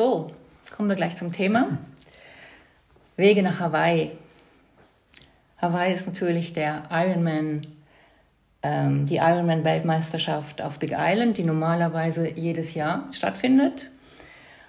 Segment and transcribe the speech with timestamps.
[0.00, 0.30] So,
[0.74, 1.76] kommen wir gleich zum Thema.
[3.18, 4.12] Wege nach Hawaii.
[5.58, 7.66] Hawaii ist natürlich der Ironman,
[8.62, 13.90] ähm, die Ironman-Weltmeisterschaft auf Big Island, die normalerweise jedes Jahr stattfindet.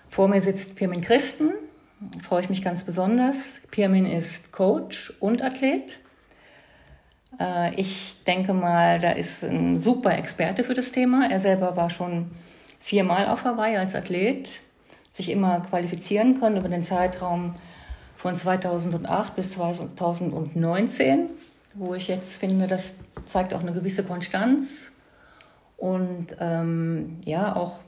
[0.09, 1.51] Vor mir sitzt Pirmin Christen,
[2.21, 3.61] freue ich mich ganz besonders.
[3.71, 5.97] Pirmin ist Coach und Athlet.
[7.39, 11.29] Äh, ich denke mal, da ist ein super Experte für das Thema.
[11.31, 12.31] Er selber war schon
[12.81, 14.59] viermal auf Hawaii als Athlet,
[15.13, 17.55] sich immer qualifizieren können über den Zeitraum
[18.17, 21.29] von 2008 bis 2019,
[21.73, 22.93] wo ich jetzt finde, das
[23.25, 24.91] zeigt auch eine gewisse Konstanz
[25.77, 27.79] und ähm, ja auch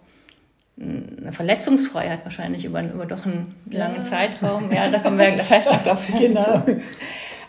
[0.79, 4.03] eine Verletzungsfreiheit wahrscheinlich über, über doch einen langen ja.
[4.03, 4.71] Zeitraum.
[4.71, 6.63] Ja, da kommen wir gleich noch drauf Genau.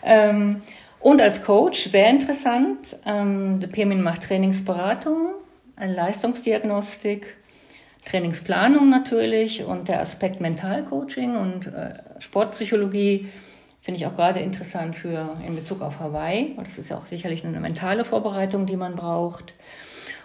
[0.03, 0.61] Ähm,
[0.99, 5.33] und als Coach, sehr interessant, ähm, der Pirmin macht Trainingsberatung,
[5.79, 7.35] Leistungsdiagnostik,
[8.05, 13.27] Trainingsplanung natürlich und der Aspekt Mentalcoaching und äh, Sportpsychologie
[13.81, 16.55] finde ich auch gerade interessant für in Bezug auf Hawaii.
[16.63, 19.53] Das ist ja auch sicherlich eine mentale Vorbereitung, die man braucht.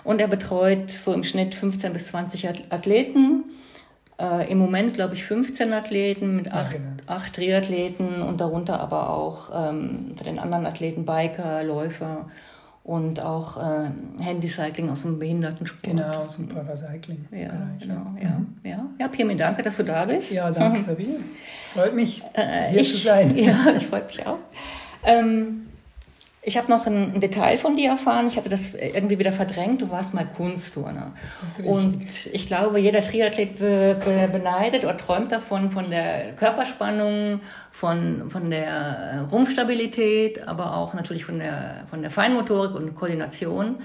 [0.02, 3.44] Und er betreut so im Schnitt 15 bis 20 Athleten.
[4.18, 6.90] Äh, Im Moment, glaube ich, 15 Athleten mit acht, ja, genau.
[7.06, 12.30] acht Triathleten und darunter aber auch ähm, unter den anderen Athleten Biker, Läufer
[12.90, 13.88] und auch äh,
[14.20, 15.84] Handycycling aus dem Behindertensport.
[15.84, 17.24] Genau, aus dem Paracycling.
[17.30, 18.30] Ja, genau, ja.
[18.30, 18.56] Mhm.
[18.64, 18.84] ja.
[18.98, 20.32] Ja, Pirmin, danke, dass du da bist.
[20.32, 21.20] Ja, danke, Sabine.
[21.72, 23.36] Freut mich, äh, hier ich, zu sein.
[23.36, 24.38] Ja, ich freue mich auch.
[25.04, 25.68] Ähm,
[26.42, 28.26] ich habe noch ein, Detail von dir erfahren.
[28.26, 29.82] Ich hatte das irgendwie wieder verdrängt.
[29.82, 31.12] Du warst mal Kunstturner.
[31.64, 37.40] Und ich glaube, jeder Triathlet be, be, beneidet oder träumt davon, von der Körperspannung,
[37.72, 43.72] von, von der Rumpfstabilität, aber auch natürlich von der, von der Feinmotorik und Koordination.
[43.72, 43.76] Mhm.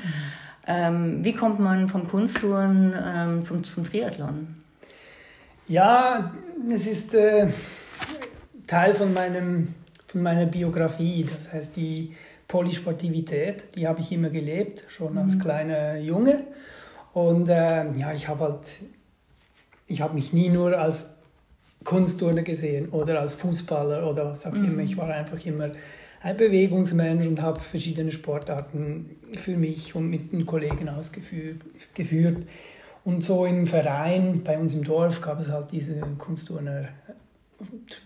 [0.68, 4.56] Ähm, wie kommt man vom Kunsttouren ähm, zum, zum Triathlon?
[5.68, 6.32] Ja,
[6.72, 7.48] es ist äh,
[8.66, 9.76] Teil von, meinem,
[10.08, 11.28] von meiner Biografie.
[11.32, 12.16] Das heißt, die
[12.48, 15.20] Polysportivität, die habe ich immer gelebt, schon mhm.
[15.20, 16.44] als kleiner Junge.
[17.14, 18.80] Und äh, ja, ich habe halt,
[19.88, 21.18] ich habe mich nie nur als
[21.84, 24.66] Kunstturner gesehen oder als Fußballer oder was auch mhm.
[24.66, 24.84] immer.
[24.84, 25.72] Ich war einfach immer
[26.22, 31.62] ein Bewegungsmensch und habe verschiedene Sportarten für mich und mit den Kollegen ausgeführt.
[33.04, 36.90] Und so im Verein, bei uns im Dorf, gab es halt diese Kunstturner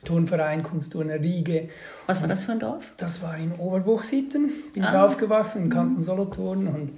[0.06, 1.70] Turnverein Kunstturner Riege.
[2.08, 2.94] Was war das für ein Dorf?
[2.98, 4.90] Das war in Oberbuchsitten, bin ah.
[4.90, 6.92] ich aufgewachsen, in Kanton Solothurn und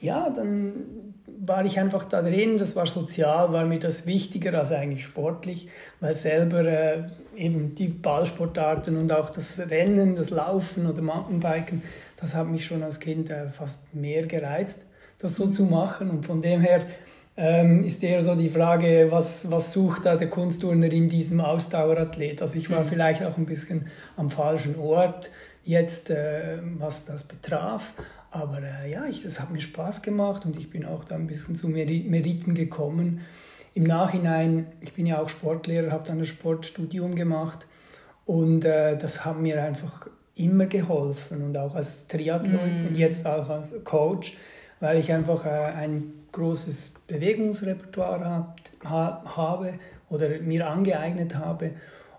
[0.00, 4.72] ja, dann war ich einfach da drin, das war sozial, war mir das wichtiger als
[4.72, 5.68] eigentlich sportlich,
[6.00, 7.04] weil selber äh,
[7.36, 11.82] eben die Ballsportarten und auch das Rennen, das Laufen oder Mountainbiken,
[12.18, 14.86] das hat mich schon als Kind äh, fast mehr gereizt,
[15.18, 16.86] das so zu machen und von dem her
[17.36, 22.40] ähm, ist eher so die Frage, was, was sucht da der Kunstturner in diesem Ausdauerathlet?
[22.40, 22.88] Also ich war mhm.
[22.88, 23.86] vielleicht auch ein bisschen
[24.16, 25.30] am falschen Ort
[25.62, 27.92] jetzt, äh, was das betraf.
[28.30, 31.26] Aber äh, ja, ich, es hat mir Spaß gemacht und ich bin auch da ein
[31.26, 33.20] bisschen zu Meriten gekommen.
[33.74, 37.66] Im Nachhinein, ich bin ja auch Sportlehrer, habe dann das Sportstudium gemacht
[38.24, 42.86] und äh, das hat mir einfach immer geholfen und auch als Triathlon mm.
[42.88, 44.36] und jetzt auch als Coach,
[44.80, 48.54] weil ich einfach äh, ein großes Bewegungsrepertoire
[48.84, 49.74] hab, habe
[50.10, 51.72] oder mir angeeignet habe.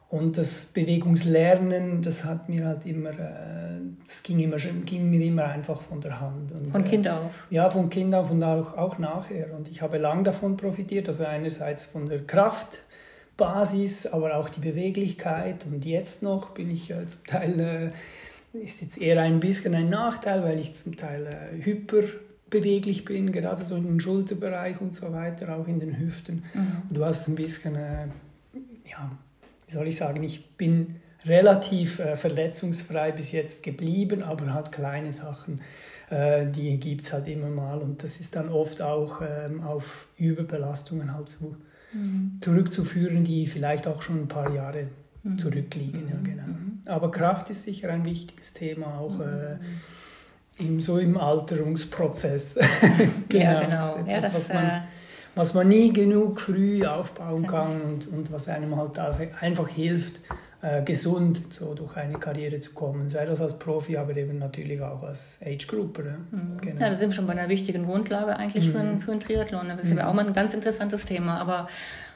[0.10, 5.46] Und das Bewegungslernen, das hat mir halt immer, äh, das ging, immer, ging mir immer
[5.46, 6.52] einfach von der Hand.
[6.54, 7.32] Und, von Kind auf?
[7.50, 9.54] Ja, von Kind auf und auch, auch nachher.
[9.54, 15.66] Und ich habe lang davon profitiert, also einerseits von der Kraftbasis, aber auch die Beweglichkeit.
[15.66, 20.42] Und jetzt noch bin ich zum Teil, äh, ist jetzt eher ein bisschen ein Nachteil,
[20.42, 22.04] weil ich zum Teil äh, hyper
[22.50, 26.44] beweglich bin, gerade so in den Schulterbereich und so weiter, auch in den Hüften.
[26.54, 26.84] Mhm.
[26.94, 28.08] Du hast ein bisschen, äh,
[28.90, 29.12] ja,
[29.66, 35.12] wie soll ich sagen, ich bin relativ äh, verletzungsfrei bis jetzt geblieben, aber halt kleine
[35.12, 35.62] Sachen,
[36.10, 40.08] äh, die gibt es halt immer mal und das ist dann oft auch ähm, auf
[40.18, 41.58] Überbelastungen halt zu,
[41.94, 42.38] mhm.
[42.40, 44.88] zurückzuführen, die vielleicht auch schon ein paar Jahre
[45.24, 45.38] mhm.
[45.38, 46.08] zurückliegen.
[46.08, 46.24] Ja, mhm.
[46.24, 46.48] genau.
[46.48, 46.82] Mhm.
[46.86, 49.58] Aber Kraft ist sicher ein wichtiges Thema, auch äh,
[50.60, 52.56] im, so im Alterungsprozess.
[53.30, 53.44] genau.
[53.44, 53.96] Ja, genau.
[53.98, 54.82] Etwas, ja, das, was, man, äh,
[55.36, 60.20] was man nie genug früh aufbauen kann und, und was einem halt einfach hilft,
[60.62, 63.10] äh, gesund so durch eine Karriere zu kommen.
[63.10, 66.04] Sei das als Profi, aber eben natürlich auch als Age-Grouper.
[66.04, 66.12] Ja.
[66.32, 66.58] Mhm.
[66.62, 66.82] Genau.
[66.82, 68.72] ja, da sind wir schon bei einer wichtigen Grundlage eigentlich mhm.
[68.72, 69.68] für, einen, für einen Triathlon.
[69.70, 70.00] Das ist mhm.
[70.00, 71.40] ja auch mal ein ganz interessantes Thema.
[71.40, 71.68] Aber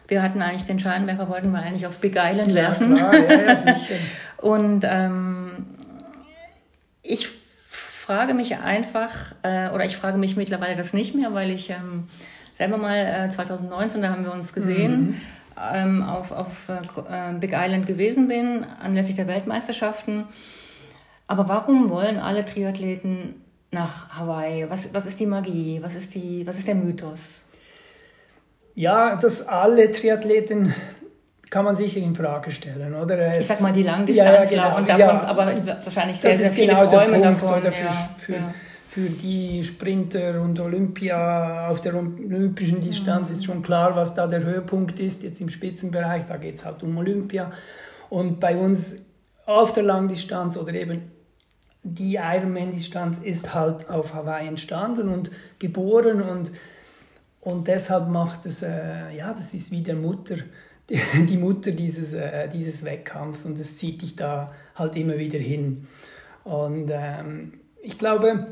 [0.08, 2.96] wir hatten eigentlich den Scheinwerfer, wollten wir eigentlich auf Big Island ja, werfen.
[2.96, 3.96] Klar, ja, ja, sicher.
[4.38, 5.68] und ähm,
[7.04, 7.41] ich
[8.12, 12.08] frage mich einfach, äh, oder ich frage mich mittlerweile das nicht mehr, weil ich ähm,
[12.58, 15.16] selber mal äh, 2019, da haben wir uns gesehen, mhm.
[15.74, 20.26] ähm, auf, auf äh, Big Island gewesen bin, anlässlich der Weltmeisterschaften.
[21.28, 23.36] Aber warum wollen alle Triathleten
[23.72, 24.70] nach Hawaii?
[24.70, 25.80] Was, was ist die Magie?
[25.82, 27.40] Was ist, die, was ist der Mythos?
[28.76, 30.76] Ja, dass alle Triathleten
[31.52, 33.20] kann man sicher in Frage stellen, oder?
[33.20, 36.34] Es, ich sag mal die Langdistanzler ja, ja, genau, und davon, ja, aber wahrscheinlich sehr,
[36.34, 37.60] sehr viele genau träumen Punkt, davon.
[37.60, 38.54] Oder für, für,
[38.88, 43.36] für die Sprinter und Olympia auf der olympischen Distanz mhm.
[43.36, 45.24] ist schon klar, was da der Höhepunkt ist.
[45.24, 47.52] Jetzt im Spitzenbereich, da geht es halt um Olympia.
[48.10, 49.06] Und bei uns
[49.46, 51.12] auf der Langdistanz oder eben
[51.84, 56.52] die Ironman-Distanz ist halt auf Hawaii entstanden und geboren und,
[57.42, 60.36] und deshalb macht es, äh, ja, das ist wie der Mutter,
[61.30, 65.88] die, Mutter dieses, äh, dieses Wettkampfs und es zieht dich da halt immer wieder hin.
[66.44, 68.48] Und ähm, ich glaube,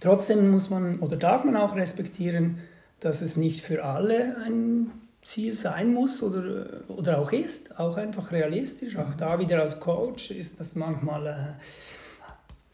[0.00, 2.58] trotzdem muss man oder darf man auch respektieren,
[3.00, 4.90] dass es nicht für alle ein
[5.22, 8.96] Ziel sein muss oder, oder auch ist, auch einfach realistisch.
[8.96, 11.26] Auch da wieder als Coach ist das manchmal...
[11.26, 11.62] Äh,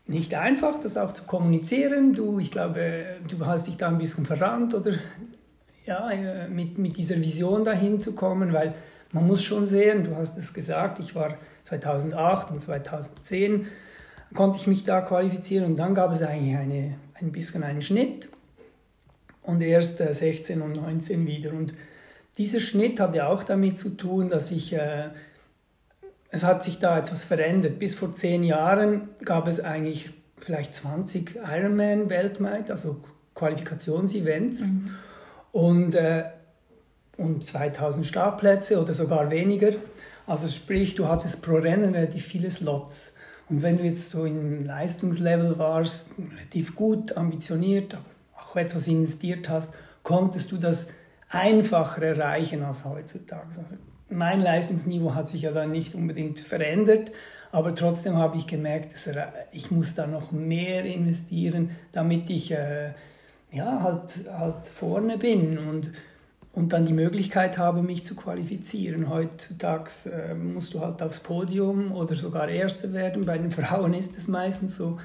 [0.07, 2.13] nicht einfach, das auch zu kommunizieren.
[2.13, 4.93] Du, ich glaube, du hast dich da ein bisschen verrannt oder
[5.87, 8.75] ja, äh, mit, mit dieser Vision dahin zu kommen, weil
[9.13, 11.35] man muss schon sehen, du hast es gesagt, ich war
[11.65, 13.67] 2008 und 2010
[14.35, 18.29] konnte ich mich da qualifizieren und dann gab es eigentlich eine, ein bisschen einen Schnitt
[19.43, 21.53] und erst 16 äh, und 19 wieder.
[21.53, 21.75] Und
[22.39, 25.11] dieser Schnitt hatte auch damit zu tun, dass ich äh,
[26.33, 27.79] es hat sich da etwas verändert.
[27.79, 34.95] Bis vor zehn Jahren gab es eigentlich vielleicht 20 Ironman weltweit, also Qualifikationsevents mhm.
[35.53, 36.25] Und, äh,
[37.17, 39.73] und 2000 Startplätze oder sogar weniger.
[40.27, 43.15] Also sprich, du hattest pro Rennen relativ viele Slots.
[43.49, 47.99] Und wenn du jetzt so im Leistungslevel warst, relativ gut, ambitioniert,
[48.37, 50.89] auch etwas investiert hast, konntest du das
[51.29, 53.47] einfacher erreichen als heutzutage.
[53.49, 53.77] Also
[54.09, 57.13] mein Leistungsniveau hat sich ja dann nicht unbedingt verändert,
[57.51, 59.09] aber trotzdem habe ich gemerkt, dass
[59.53, 62.93] ich muss da noch mehr investieren, damit ich äh,
[63.53, 65.93] ja, halt, halt vorne bin und,
[66.53, 69.09] und dann die Möglichkeit habe, mich zu qualifizieren.
[69.09, 73.23] Heutzutage äh, musst du halt aufs Podium oder sogar Erster werden.
[73.23, 74.99] Bei den Frauen ist es meistens so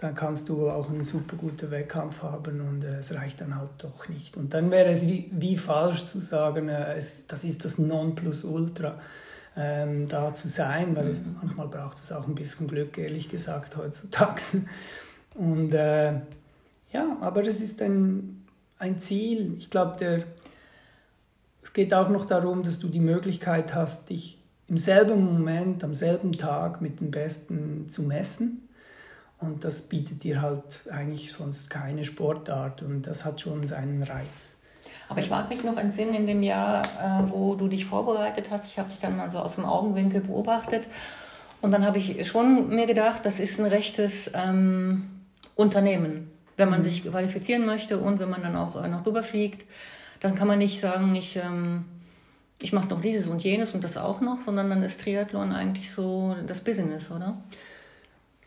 [0.00, 3.70] dann kannst du auch einen super guten Wettkampf haben und äh, es reicht dann halt
[3.78, 4.36] doch nicht.
[4.36, 8.98] Und dann wäre es wie, wie falsch zu sagen, äh, es, das ist das Nonplusultra,
[9.56, 11.36] ähm, da zu sein, weil mhm.
[11.42, 14.62] manchmal braucht es auch ein bisschen Glück, ehrlich gesagt, heutzutage.
[15.34, 16.12] Und äh,
[16.92, 18.44] ja, aber es ist ein,
[18.78, 19.54] ein Ziel.
[19.58, 20.24] Ich glaube,
[21.62, 24.38] es geht auch noch darum, dass du die Möglichkeit hast, dich
[24.68, 28.68] im selben Moment, am selben Tag mit den Besten zu messen
[29.40, 34.58] und das bietet dir halt eigentlich sonst keine Sportart und das hat schon seinen Reiz.
[35.08, 38.66] Aber ich mag mich noch entsinnen in dem Jahr, äh, wo du dich vorbereitet hast.
[38.66, 40.86] Ich habe dich dann mal so aus dem Augenwinkel beobachtet.
[41.60, 45.10] Und dann habe ich schon mir gedacht, das ist ein rechtes ähm,
[45.56, 46.29] Unternehmen.
[46.60, 46.84] Wenn man mhm.
[46.84, 49.64] sich qualifizieren möchte und wenn man dann auch äh, noch rüberfliegt,
[50.20, 51.86] dann kann man nicht sagen, ich, ähm,
[52.60, 55.90] ich mache noch dieses und jenes und das auch noch, sondern dann ist Triathlon eigentlich
[55.90, 57.38] so das Business, oder?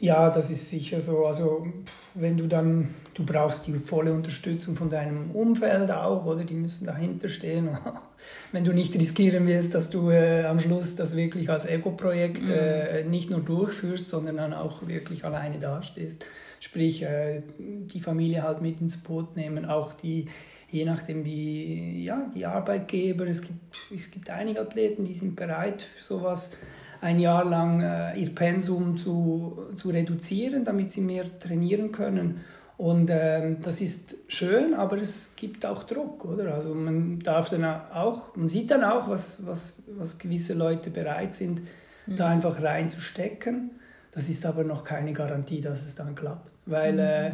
[0.04, 1.26] Ja, das ist sicher so.
[1.26, 1.66] Also
[2.14, 6.44] wenn du dann, du brauchst die volle Unterstützung von deinem Umfeld auch, oder?
[6.44, 7.70] Die müssen dahinter stehen.
[8.52, 12.52] wenn du nicht riskieren willst, dass du äh, am Schluss das wirklich als Ego-Projekt mhm.
[12.52, 16.26] äh, nicht nur durchführst, sondern dann auch wirklich alleine dastehst.
[16.60, 20.28] Sprich, äh, die Familie halt mit ins Boot nehmen, auch die
[20.70, 23.26] je nachdem die, ja, die Arbeitgeber.
[23.28, 26.58] Es gibt, es gibt einige Athleten, die sind bereit für sowas
[27.04, 32.42] ein Jahr lang äh, ihr Pensum zu, zu reduzieren, damit sie mehr trainieren können.
[32.78, 36.54] Und ähm, das ist schön, aber es gibt auch Druck, oder?
[36.54, 41.36] Also man darf dann auch, man sieht dann auch, was, was, was gewisse Leute bereit
[41.36, 41.62] sind,
[42.08, 42.16] mhm.
[42.16, 43.72] da einfach reinzustecken.
[44.12, 46.50] Das ist aber noch keine Garantie, dass es dann klappt.
[46.66, 47.00] Weil mhm.
[47.00, 47.32] äh,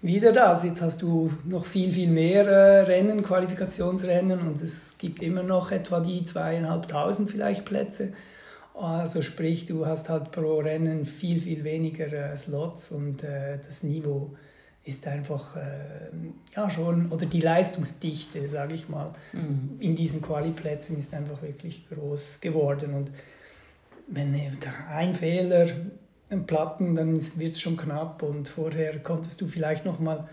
[0.00, 5.22] wieder das, jetzt hast du noch viel, viel mehr äh, Rennen, Qualifikationsrennen und es gibt
[5.22, 8.14] immer noch etwa die zweieinhalbtausend vielleicht Plätze
[8.74, 13.82] also sprich, du hast halt pro Rennen viel, viel weniger äh, Slots und äh, das
[13.84, 14.34] Niveau
[14.84, 16.10] ist einfach äh,
[16.54, 19.76] ja schon, oder die Leistungsdichte, sage ich mal, mhm.
[19.78, 22.94] in diesen Quali-Plätzen ist einfach wirklich groß geworden.
[22.94, 23.10] Und
[24.08, 24.36] wenn
[24.90, 25.68] ein Fehler,
[26.28, 30.28] ein Platten, dann wird es schon knapp und vorher konntest du vielleicht noch mal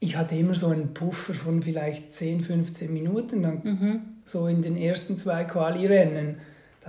[0.00, 4.00] ich hatte immer so einen Puffer von vielleicht 10, 15 Minuten, dann mhm.
[4.24, 6.36] so in den ersten zwei Quali-Rennen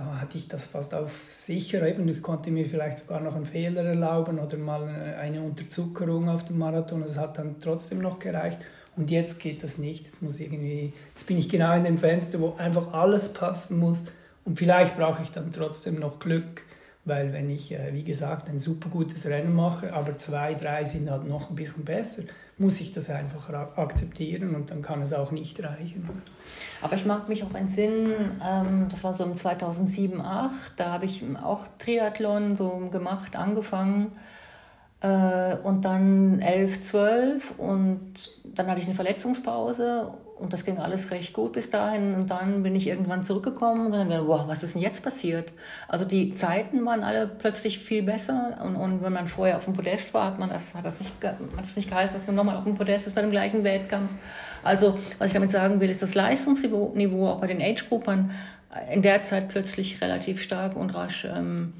[0.00, 1.86] da hatte ich das fast auf sicher.
[1.86, 6.42] Eben, ich konnte mir vielleicht sogar noch einen Fehler erlauben oder mal eine Unterzuckerung auf
[6.44, 7.02] dem Marathon.
[7.02, 8.58] Es hat dann trotzdem noch gereicht.
[8.96, 10.06] Und jetzt geht das nicht.
[10.06, 14.04] Jetzt muss irgendwie, jetzt bin ich genau in dem Fenster, wo einfach alles passen muss.
[14.46, 16.62] Und vielleicht brauche ich dann trotzdem noch Glück,
[17.04, 21.10] weil wenn ich, äh, wie gesagt, ein super gutes Rennen mache, aber zwei, drei sind
[21.10, 22.22] halt noch ein bisschen besser,
[22.60, 26.08] muss ich das einfach akzeptieren und dann kann es auch nicht reichen.
[26.82, 31.06] Aber ich mag mich auch entsinnen, ähm, das war so im 2007, 2008, da habe
[31.06, 34.12] ich auch Triathlon so gemacht, angefangen
[35.00, 41.10] äh, und dann 11, 12 und dann hatte ich eine Verletzungspause und das ging alles
[41.10, 42.14] recht gut bis dahin.
[42.14, 45.52] Und dann bin ich irgendwann zurückgekommen und dann gedacht, wow, was ist denn jetzt passiert?
[45.88, 48.58] Also die Zeiten waren alle plötzlich viel besser.
[48.64, 51.12] Und, und wenn man vorher auf dem Podest war, hat man das, hat das nicht,
[51.22, 54.10] hat das nicht geheißen, dass man nochmal auf dem Podest ist bei dem gleichen Wettkampf.
[54.62, 58.30] Also was ich damit sagen will, ist das Leistungsniveau auch bei den Age-Gruppern
[58.92, 61.72] in der Zeit plötzlich relativ stark und rasch ähm,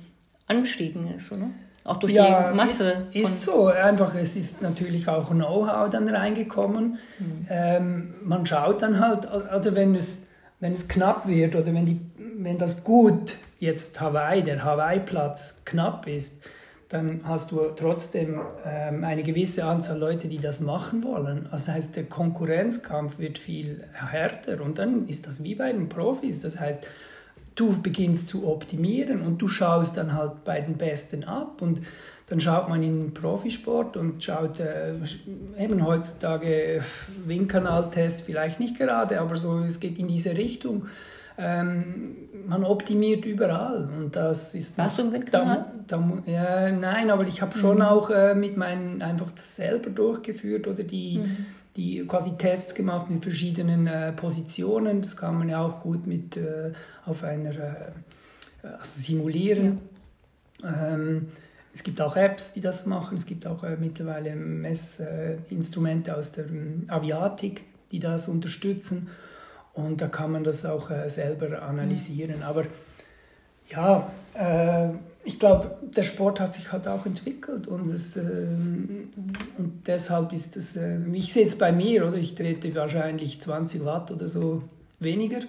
[0.47, 1.49] angestiegen ist, oder?
[1.85, 3.07] Auch durch ja, die Masse.
[3.13, 6.99] Ist so, einfach, es ist natürlich auch Know-how dann reingekommen.
[7.19, 7.47] Mhm.
[7.49, 10.29] Ähm, man schaut dann halt, also wenn es,
[10.61, 12.01] wenn es knapp wird oder wenn, die,
[12.37, 16.43] wenn das gut jetzt Hawaii, der Hawaii-Platz knapp ist,
[16.91, 21.49] dann hast du trotzdem ähm, eine gewisse Anzahl Leute, die das machen wollen.
[21.51, 26.41] Das heißt, der Konkurrenzkampf wird viel härter und dann ist das wie bei den Profis.
[26.41, 26.87] Das heißt,
[27.55, 31.81] du beginnst zu optimieren und du schaust dann halt bei den Besten ab und
[32.29, 34.95] dann schaut man in den Profisport und schaut äh,
[35.59, 36.83] eben heutzutage
[37.27, 40.87] Windkanaltests vielleicht nicht gerade, aber so es geht in diese Richtung.
[41.37, 44.77] Ähm, man optimiert überall und das ist.
[44.79, 45.73] Warst du im Windkanal?
[45.89, 47.83] Da, da, ja, nein, aber ich habe schon mhm.
[47.83, 51.47] auch äh, mit meinen einfach das selber durchgeführt oder die mhm
[51.77, 55.03] die quasi Tests gemacht mit verschiedenen äh, Positionen.
[55.03, 56.73] Das kann man ja auch gut mit äh,
[57.07, 57.93] auf einer äh,
[58.63, 59.79] also simulieren.
[60.63, 60.95] Ja.
[60.95, 61.29] Ähm,
[61.73, 63.17] es gibt auch Apps, die das machen.
[63.17, 69.09] Es gibt auch äh, mittlerweile Messinstrumente aus der ähm, Aviatik, die das unterstützen.
[69.73, 72.43] Und da kann man das auch äh, selber analysieren.
[72.43, 72.65] Aber
[73.71, 74.89] ja, äh,
[75.25, 78.21] ich glaube, der Sport hat sich halt auch entwickelt und, es, äh,
[79.59, 83.85] und deshalb ist es, äh, ich sehe es bei mir, oder ich trete wahrscheinlich 20
[83.85, 84.63] Watt oder so
[84.99, 85.41] weniger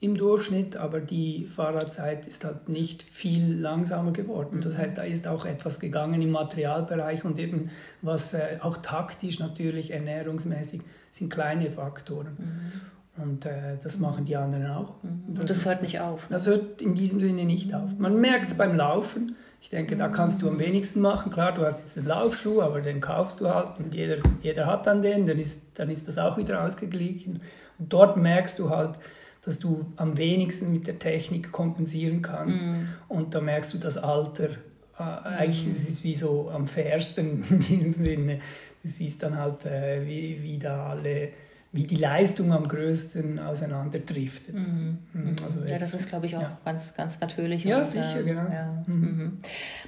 [0.00, 4.60] im Durchschnitt, aber die Fahrradzeit ist halt nicht viel langsamer geworden.
[4.62, 7.70] Das heißt, da ist auch etwas gegangen im Materialbereich und eben
[8.00, 12.36] was äh, auch taktisch natürlich, ernährungsmäßig, sind kleine Faktoren.
[12.38, 12.80] Mhm.
[13.22, 14.94] Und äh, das machen die anderen auch.
[15.02, 15.38] Mhm.
[15.38, 16.26] Und das, das hört nicht auf.
[16.30, 17.98] Das hört in diesem Sinne nicht auf.
[17.98, 19.36] Man merkt es beim Laufen.
[19.60, 21.32] Ich denke, da kannst du am wenigsten machen.
[21.32, 24.86] Klar, du hast jetzt einen Laufschuh, aber den kaufst du halt und jeder, jeder hat
[24.86, 27.40] dann den, dann ist, dann ist das auch wieder ausgeglichen.
[27.78, 28.98] Und dort merkst du halt,
[29.44, 32.62] dass du am wenigsten mit der Technik kompensieren kannst.
[32.62, 32.88] Mhm.
[33.08, 34.50] Und da merkst du das Alter.
[34.98, 35.72] Äh, eigentlich mhm.
[35.72, 38.40] ist es wie so am fairsten in diesem Sinne.
[38.82, 41.30] Du siehst dann halt, äh, wie, wie da alle
[41.70, 44.54] wie die Leistung am größten auseinanderdriftet.
[44.54, 44.98] Mhm.
[45.12, 45.36] mhm.
[45.42, 46.58] Also jetzt, ja, das ist, glaube ich, auch ja.
[46.64, 47.64] ganz, ganz natürlich.
[47.64, 48.48] Ja, und, sicher, äh, genau.
[48.50, 48.82] Ja.
[48.86, 48.94] Mhm.
[48.94, 49.38] mhm.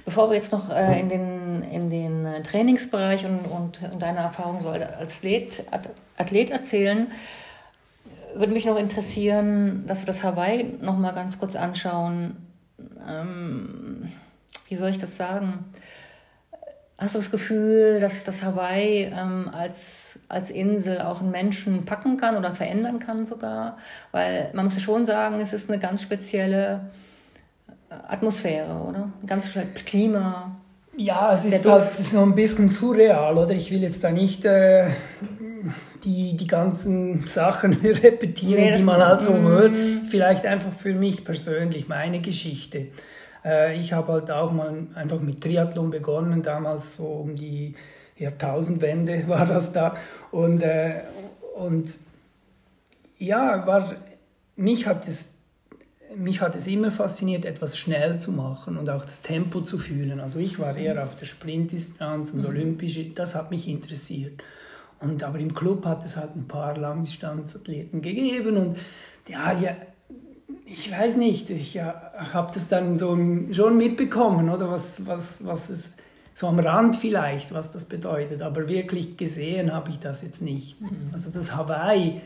[0.05, 4.19] Bevor wir jetzt noch äh, in, den, in den äh, Trainingsbereich und, und, und deine
[4.19, 5.63] Erfahrung so als Athlet,
[6.17, 7.07] Athlet erzählen,
[8.35, 12.37] würde mich noch interessieren, dass wir das Hawaii noch mal ganz kurz anschauen.
[13.07, 14.11] Ähm,
[14.67, 15.65] wie soll ich das sagen?
[17.01, 22.17] Hast du das Gefühl, dass das Hawaii ähm, als, als Insel auch einen Menschen packen
[22.17, 23.79] kann oder verändern kann sogar?
[24.11, 26.91] Weil man muss ja schon sagen, es ist eine ganz spezielle
[27.89, 29.09] äh, Atmosphäre, oder?
[29.19, 30.55] Ein ganz spezielles Klima.
[30.95, 33.55] Ja, es ist halt so ein bisschen surreal, oder?
[33.55, 34.85] Ich will jetzt da nicht äh,
[36.03, 39.73] die, die ganzen Sachen repetieren, nee, die man halt so hört.
[40.05, 42.89] Vielleicht einfach für mich persönlich, meine Geschichte.
[43.43, 47.75] Äh, ich habe halt auch mal einfach mit Triathlon begonnen, damals so um die
[48.17, 49.97] Jahrtausendwende war das da.
[50.31, 51.01] Und, äh,
[51.55, 51.95] und
[53.17, 53.95] ja, war,
[54.55, 55.35] mich, hat es,
[56.15, 60.19] mich hat es immer fasziniert, etwas schnell zu machen und auch das Tempo zu fühlen.
[60.19, 62.47] Also ich war eher auf der Sprintdistanz und mhm.
[62.47, 64.43] Olympische, das hat mich interessiert.
[64.99, 68.77] Und, aber im Club hat es halt ein paar Langdistanzathleten gegeben und
[69.27, 69.67] ja, die,
[70.71, 73.17] ich weiß nicht, ich ja, habe das dann so
[73.51, 75.93] schon mitbekommen, oder was, was, was es
[76.33, 80.79] so am Rand vielleicht, was das bedeutet, aber wirklich gesehen habe ich das jetzt nicht.
[80.79, 81.09] Mhm.
[81.11, 82.21] Also das Hawaii,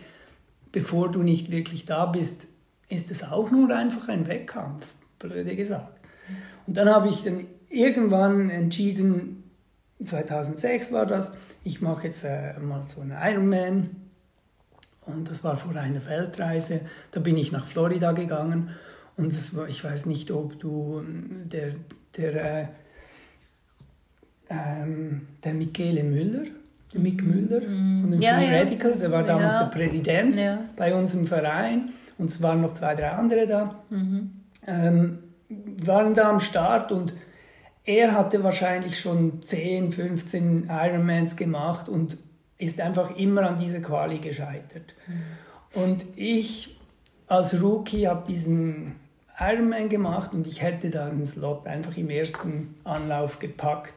[0.72, 2.48] bevor du nicht wirklich da bist,
[2.88, 4.86] ist es auch nur einfach ein Wettkampf,
[5.18, 6.00] blöde gesagt.
[6.68, 9.44] Und dann habe ich dann irgendwann entschieden,
[10.04, 14.05] 2006 war das, ich mache jetzt äh, mal so einen Ironman
[15.06, 16.82] und das war vor einer Weltreise.
[17.12, 18.70] Da bin ich nach Florida gegangen.
[19.18, 21.02] Und das war, ich weiß nicht, ob du
[21.46, 21.76] der,
[22.18, 22.68] der, äh,
[24.50, 26.46] ähm, der Michele Müller,
[26.94, 28.60] der Mick Müller von den Ja, Free ja.
[28.60, 29.02] Radicals.
[29.02, 29.64] Er war damals Ja.
[29.64, 30.60] der Präsident Ja.
[30.76, 33.76] bei uns im Verein und es waren noch zwei, drei andere da.
[34.68, 35.20] Ähm,
[35.86, 37.14] waren da am Start und
[37.84, 42.18] er hatte wahrscheinlich schon 10, 15 Ironmans gemacht und
[42.58, 44.94] ist einfach immer an dieser Quali gescheitert.
[45.74, 46.78] Und ich
[47.28, 48.96] als Rookie habe diesen
[49.38, 53.94] Ironman gemacht und ich hätte da einen Slot einfach im ersten Anlauf gepackt.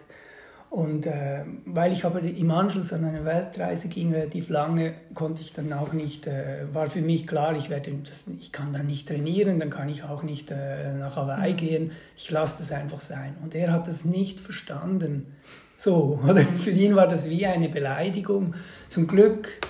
[0.70, 5.54] Und äh, weil ich aber im Anschluss an eine Weltreise ging, relativ lange, konnte ich
[5.54, 9.08] dann auch nicht, äh, war für mich klar, ich, werde das, ich kann dann nicht
[9.08, 13.36] trainieren, dann kann ich auch nicht äh, nach Hawaii gehen, ich lasse das einfach sein.
[13.42, 15.34] Und er hat das nicht verstanden.
[15.80, 16.42] So, oder?
[16.42, 18.54] Für ihn war das wie eine Beleidigung.
[18.88, 19.60] Zum Glück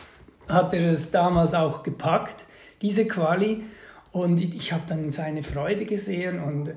[0.49, 2.47] hat er es damals auch gepackt,
[2.81, 3.62] diese Quali.
[4.11, 6.73] Und ich, habe dann seine Freude gesehen und,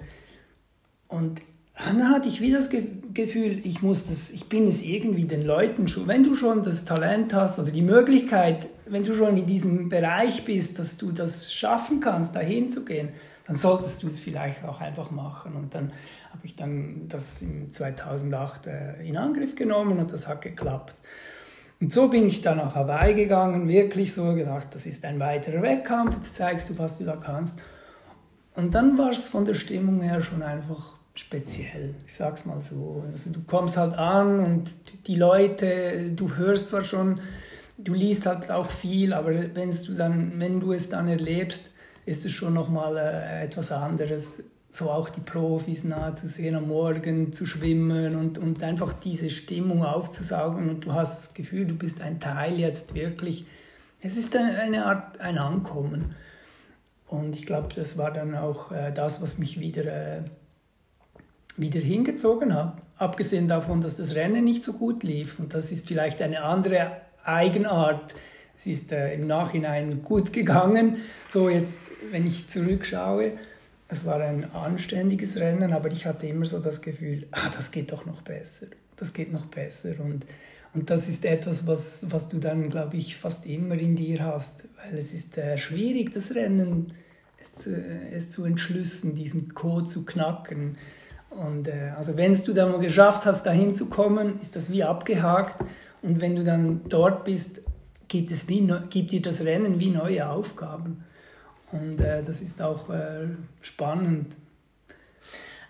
[1.08, 1.42] und
[1.78, 2.84] dann hatte ich wieder das Ge
[3.14, 6.84] Gefühl, ich muss das, ich bin es irgendwie den Leuten schon, wenn du schon das
[6.84, 11.54] Talent hast oder die Möglichkeit, wenn du schon in diesem Bereich bist, dass du das
[11.54, 13.10] schaffen kannst, dahin zu gehen,
[13.52, 15.58] dann solltest du es vielleicht auch einfach machen.
[15.58, 15.92] Und dann
[16.30, 20.96] habe ich dann das im 2008 äh, in Angriff genommen und das hat geklappt.
[21.82, 25.62] Und so bin ich dann nach Hawaii gegangen, wirklich so gedacht, das ist ein weiterer
[25.64, 27.60] Wettkampf, jetzt zeigst du, was du da kannst.
[28.56, 33.04] Und dann war es von der Stimmung her schon einfach speziell, ich sag's mal so.
[33.12, 34.72] Also du kommst halt an und
[35.08, 37.20] die Leute, du hörst zwar schon,
[37.78, 41.71] du liest halt auch viel, aber wenn's du dann, wenn du es dann erlebst,
[42.06, 46.68] ist es schon nochmal äh, etwas anderes, so auch die Profis nahe zu sehen, am
[46.68, 51.76] Morgen zu schwimmen und, und einfach diese Stimmung aufzusaugen und du hast das Gefühl, du
[51.76, 53.46] bist ein Teil jetzt wirklich.
[54.02, 56.16] Es ist eine, Art ein Ankommen.
[57.08, 60.22] Und ich glaube, das war dann auch äh, das, was mich wieder, äh,
[61.58, 62.78] wieder hingezogen hat.
[62.98, 65.38] Abgesehen davon, dass das Rennen nicht so gut lief.
[65.38, 68.16] Und das ist vielleicht eine andere Eigenart.
[68.62, 70.98] Es ist äh, im Nachhinein gut gegangen.
[71.28, 71.80] So jetzt,
[72.12, 73.32] wenn ich zurückschaue,
[73.88, 77.92] es war ein anständiges Rennen, aber ich hatte immer so das Gefühl, ah, das geht
[77.92, 78.68] doch noch besser.
[78.98, 79.96] Das geht noch besser.
[79.98, 80.28] Und,
[80.76, 84.66] und das ist etwas, was, was du dann, glaube ich, fast immer in dir hast.
[84.78, 86.94] Weil es ist äh, schwierig, das Rennen
[87.42, 90.78] es zu, es zu entschlüssen, diesen Code zu knacken.
[91.32, 94.84] Und äh, also wenn du dann mal geschafft hast, dahin zu kommen, ist das wie
[94.84, 95.66] abgehakt.
[96.04, 97.62] Und wenn du dann dort bist,
[98.12, 101.04] gibt, es wie, gibt dir das Rennen wie neue Aufgaben.
[101.72, 103.30] Und äh, das ist auch äh,
[103.62, 104.36] spannend.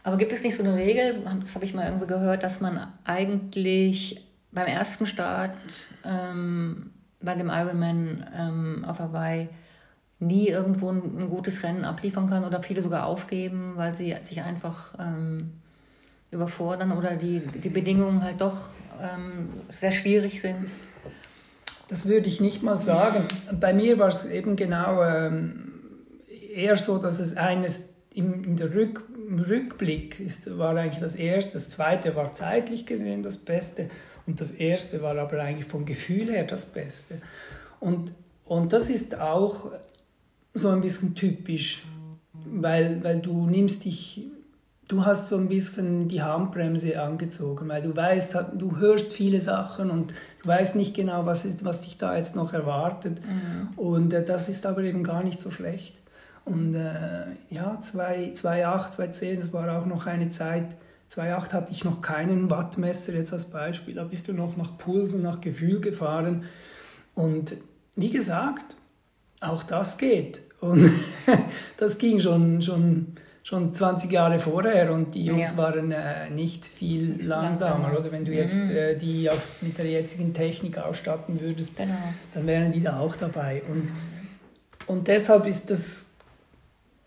[0.03, 2.87] Aber gibt es nicht so eine Regel, das habe ich mal irgendwo gehört, dass man
[3.03, 5.55] eigentlich beim ersten Start
[6.03, 6.89] ähm,
[7.21, 9.47] bei dem Ironman ähm, auf Hawaii
[10.19, 14.41] nie irgendwo ein, ein gutes Rennen abliefern kann oder viele sogar aufgeben, weil sie sich
[14.41, 15.51] einfach ähm,
[16.31, 19.49] überfordern oder die, die Bedingungen halt doch ähm,
[19.79, 20.65] sehr schwierig sind?
[21.91, 23.27] Das würde ich nicht mal sagen.
[23.59, 25.73] Bei mir war es eben genau ähm,
[26.55, 31.17] eher so, dass es eines im, in der Rück, im Rückblick ist, war eigentlich das
[31.17, 33.89] erste, das zweite war zeitlich gesehen das Beste
[34.25, 37.21] und das erste war aber eigentlich vom Gefühl her das Beste.
[37.81, 38.13] Und,
[38.45, 39.73] und das ist auch
[40.53, 41.83] so ein bisschen typisch,
[42.45, 44.27] weil, weil du nimmst dich,
[44.91, 49.89] du hast so ein bisschen die Handbremse angezogen, weil du weißt, du hörst viele Sachen
[49.89, 50.11] und
[50.43, 53.19] du weißt nicht genau, was, ist, was dich da jetzt noch erwartet.
[53.77, 55.95] Und äh, das ist aber eben gar nicht so schlecht.
[56.43, 60.75] Und äh, ja, 2008, 2010, das war auch noch eine Zeit,
[61.07, 65.13] 2008 hatte ich noch keinen Wattmesser jetzt als Beispiel, da bist du noch nach Puls
[65.13, 66.45] und nach Gefühl gefahren.
[67.15, 67.55] Und
[67.95, 68.75] wie gesagt,
[69.39, 70.41] auch das geht.
[70.59, 70.89] Und
[71.77, 73.15] das ging schon, schon,
[73.51, 75.57] schon 20 Jahre vorher und die Jungs Ja.
[75.57, 77.79] waren äh, nicht viel langsamer.
[77.81, 77.99] Langsamer.
[77.99, 81.93] Oder wenn du jetzt äh, die auf, mit der jetzigen Technik ausstatten würdest, Genau.
[82.33, 83.61] dann wären die da auch dabei.
[83.69, 83.91] Und,
[84.87, 86.11] und deshalb ist das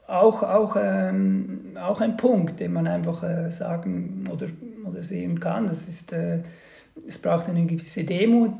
[0.06, 4.48] auch, auch, ähm, auch ein Punkt, den man einfach äh, sagen oder,
[4.84, 5.66] oder sehen kann.
[5.66, 6.40] Das ist, äh,
[7.08, 8.52] es braucht eine gewisse Demut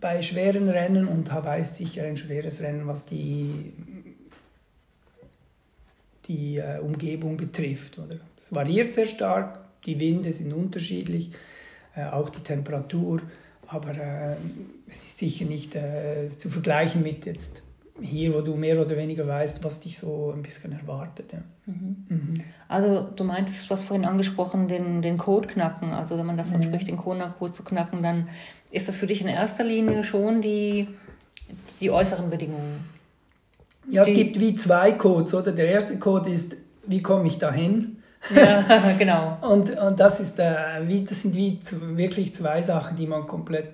[0.00, 3.72] bei schweren Rennen und Hawaii ist sicher ein schweres Rennen, was die,
[6.26, 7.98] die äh, Umgebung betrifft.
[7.98, 8.16] Oder?
[8.38, 11.30] Es variiert sehr stark, die Winde sind unterschiedlich,
[11.94, 13.20] äh, auch die Temperatur,
[13.66, 14.36] aber äh,
[14.88, 17.62] es ist sicher nicht äh, zu vergleichen mit jetzt
[18.00, 21.32] hier, wo du mehr oder weniger weißt, was dich so ein bisschen erwartet.
[21.32, 21.38] Ja.
[21.66, 22.42] Mhm.
[22.66, 25.90] Also du meintest, du hast vorhin angesprochen, den, den Code knacken.
[25.90, 28.28] Also wenn man davon spricht, den Kona-Code zu knacken, dann
[28.72, 30.88] ist das für dich in erster Linie schon die,
[31.80, 32.93] die äußeren Bedingungen.
[33.90, 35.52] Ja, es gibt wie zwei Codes, oder?
[35.52, 38.02] Der erste Code ist, wie komme ich dahin?
[38.34, 38.64] Ja,
[38.98, 39.38] genau.
[39.42, 41.58] Und, und das, ist, äh, wie, das sind wie
[41.96, 43.68] wirklich zwei Sachen, die man komplett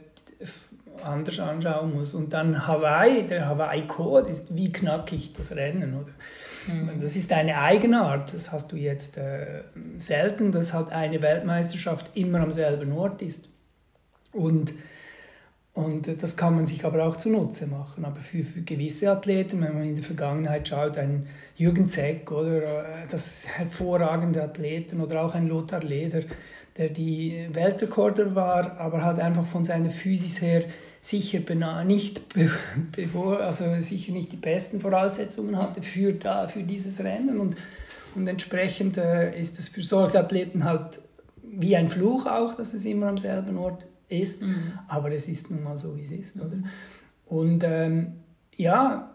[1.02, 2.14] anders anschauen muss.
[2.14, 6.12] Und dann Hawaii, der Hawaii-Code ist, wie knackig das Rennen, oder?
[6.72, 7.00] Mhm.
[7.00, 9.62] Das ist eine Eigenart, das hast du jetzt äh,
[9.98, 13.48] selten, dass halt eine Weltmeisterschaft immer am selben Ort ist.
[14.32, 14.74] Und,
[15.72, 18.04] und das kann man sich aber auch zunutze machen.
[18.04, 22.62] Aber für, für gewisse Athleten, wenn man in der Vergangenheit schaut, ein Jürgen Zeck oder
[22.62, 26.22] äh, das hervorragende Athleten oder auch ein Lothar Leder,
[26.76, 30.64] der die Weltrekorder war, aber halt einfach von seiner Physis her
[31.00, 31.40] sicher
[31.84, 32.22] nicht
[32.92, 37.56] bevor, also sicher nicht die besten Voraussetzungen hatte für, da, für dieses Rennen und,
[38.14, 41.00] und entsprechend äh, ist es für solche Athleten halt
[41.42, 44.78] wie ein Fluch auch, dass es immer am selben Ort ist, mhm.
[44.88, 46.58] aber es ist nun mal so, wie es ist, oder?
[47.26, 48.14] Und ähm,
[48.56, 49.14] ja,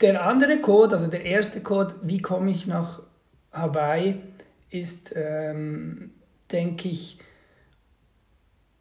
[0.00, 3.02] der andere Code, also der erste Code, wie komme ich nach
[3.52, 4.16] Hawaii,
[4.70, 6.10] ist, ähm,
[6.50, 7.18] denke ich,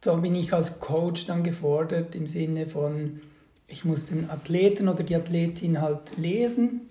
[0.01, 3.21] da bin ich als Coach dann gefordert im Sinne von,
[3.67, 6.82] ich muss den Athleten oder die Athletin halt lesen,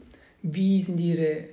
[0.42, 1.46] wie sind ihre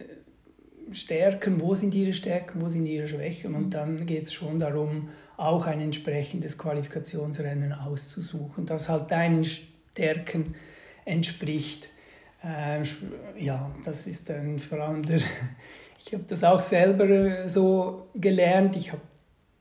[0.91, 5.10] Stärken, wo sind ihre Stärken, wo sind ihre Schwächen und dann geht es schon darum,
[5.41, 10.56] auch ein entsprechendes Qualifikationsrennen auszusuchen, das halt deinen Stärken
[11.04, 11.89] entspricht.
[12.43, 12.84] Äh,
[13.39, 15.19] ja, das ist dann vor allem der,
[15.99, 18.99] ich habe das auch selber so gelernt, ich hab,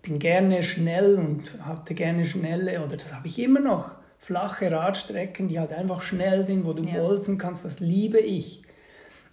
[0.02, 5.48] bin gerne schnell und hatte gerne schnelle, oder das habe ich immer noch, flache Radstrecken,
[5.48, 7.00] die halt einfach schnell sind, wo du ja.
[7.00, 8.62] bolzen kannst, das liebe ich.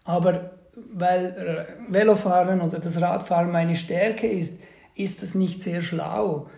[0.06, 0.52] Aber
[0.94, 4.62] weil Velofahren oder das Radfahren meine Stärke ist,
[4.98, 6.50] ist es nicht sehr schlau,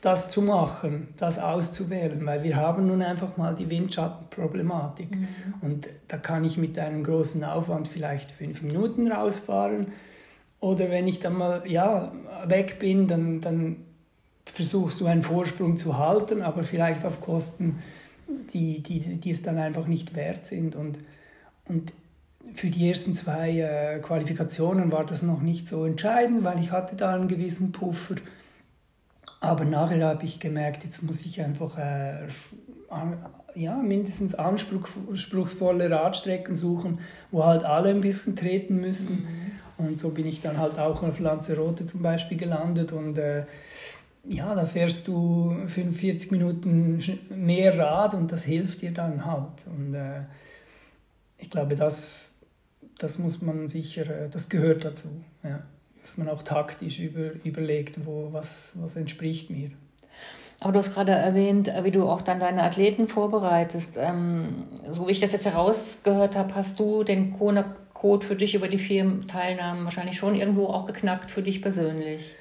[0.00, 5.10] das zu machen, das auszuwählen, weil wir haben nun einfach mal die Windschattenproblematik.
[5.10, 5.28] Mhm.
[5.62, 9.92] Und da kann ich mit einem großen Aufwand vielleicht fünf Minuten rausfahren.
[10.60, 12.12] Oder wenn ich dann mal ja,
[12.46, 13.76] weg bin, dann, dann
[14.44, 17.82] versuchst du einen Vorsprung zu halten, aber vielleicht auf Kosten,
[18.52, 20.74] die, die, die es dann einfach nicht wert sind.
[20.74, 20.98] Und,
[21.66, 21.92] und
[22.56, 26.96] für die ersten zwei äh, Qualifikationen war das noch nicht so entscheidend, weil ich hatte
[26.96, 28.16] da einen gewissen Puffer.
[29.40, 32.26] Aber nachher habe ich gemerkt, jetzt muss ich einfach äh,
[33.54, 39.26] ja, mindestens anspruchsvolle Radstrecken suchen, wo halt alle ein bisschen treten müssen.
[39.78, 39.86] Mhm.
[39.86, 43.44] Und so bin ich dann halt auch auf Lanzarote zum Beispiel gelandet und äh,
[44.24, 49.66] ja, da fährst du 45 Minuten mehr Rad und das hilft dir dann halt.
[49.66, 50.22] Und äh,
[51.38, 52.30] ich glaube, das
[52.98, 55.08] das muss man sicher, äh, das gehört dazu.
[55.42, 55.60] Ja.
[56.00, 59.70] Dass man auch taktisch über, überlegt, wo, was, was entspricht mir.
[60.60, 63.96] Aber du hast gerade erwähnt, äh, wie du auch dann deine Athleten vorbereitest.
[63.96, 68.68] Ähm, so wie ich das jetzt herausgehört habe, hast du den Kona-Code für dich über
[68.68, 72.34] die vier Teilnahmen wahrscheinlich schon irgendwo auch geknackt für dich persönlich.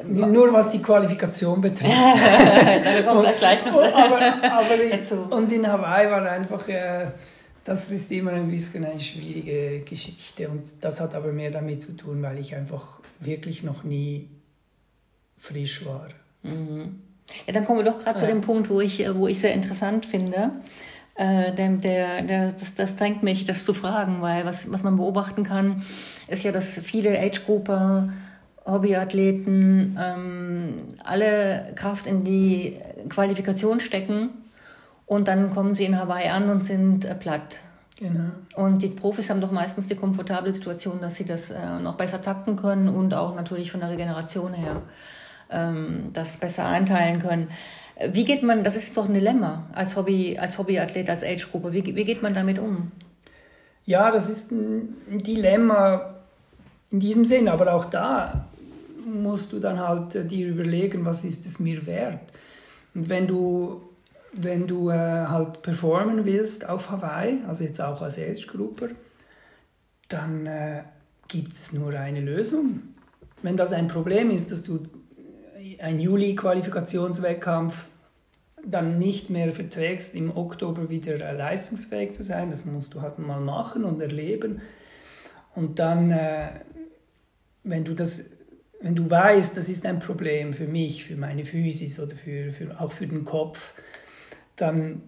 [0.00, 1.92] Ähm, Nur was die Qualifikation betrifft.
[1.94, 5.26] da kommen wir gleich noch aber, aber dazu.
[5.30, 6.68] Und in Hawaii war einfach...
[6.68, 7.06] Äh,
[7.64, 11.96] das ist immer ein bisschen eine schwierige Geschichte und das hat aber mehr damit zu
[11.96, 14.28] tun, weil ich einfach wirklich noch nie
[15.38, 16.08] frisch war.
[16.42, 17.00] Mhm.
[17.46, 18.26] Ja, dann kommen wir doch gerade ja.
[18.26, 20.50] zu dem Punkt, wo ich, wo ich sehr interessant finde.
[21.14, 24.96] Äh, der, der, der, das, das drängt mich, das zu fragen, weil was, was man
[24.96, 25.82] beobachten kann,
[26.28, 28.12] ist ja, dass viele Age-Grupper,
[28.64, 34.30] Hobbyathleten ähm, alle Kraft in die Qualifikation stecken
[35.12, 37.58] und dann kommen sie in Hawaii an und sind äh, platt.
[37.98, 38.30] Genau.
[38.56, 42.22] Und die Profis haben doch meistens die komfortable Situation, dass sie das äh, noch besser
[42.22, 44.80] takten können und auch natürlich von der Regeneration her
[45.50, 47.48] ähm, das besser einteilen können.
[48.10, 51.84] Wie geht man, das ist doch ein Dilemma als, Hobby, als Hobbyathlet, als Age-Gruppe, wie,
[51.94, 52.90] wie geht man damit um?
[53.84, 56.14] Ja, das ist ein Dilemma
[56.90, 58.46] in diesem Sinn, aber auch da
[59.04, 62.20] musst du dann halt äh, dir überlegen, was ist es mir wert.
[62.94, 63.82] Und wenn du
[64.32, 68.88] wenn du äh, halt performen willst auf Hawaii, also jetzt auch als Age-Grupper,
[70.08, 70.82] dann äh,
[71.28, 72.82] gibt es nur eine Lösung.
[73.42, 74.80] Wenn das ein Problem ist, dass du
[75.78, 77.74] ein Juli-Qualifikationswettkampf
[78.64, 83.18] dann nicht mehr verträgst, im Oktober wieder äh, leistungsfähig zu sein, das musst du halt
[83.18, 84.62] mal machen und erleben.
[85.54, 86.48] Und dann, äh,
[87.64, 88.30] wenn du das
[88.82, 92.80] wenn du weißt, das ist ein Problem für mich, für meine Physis oder für, für,
[92.80, 93.72] auch für den Kopf,
[94.56, 95.02] dann,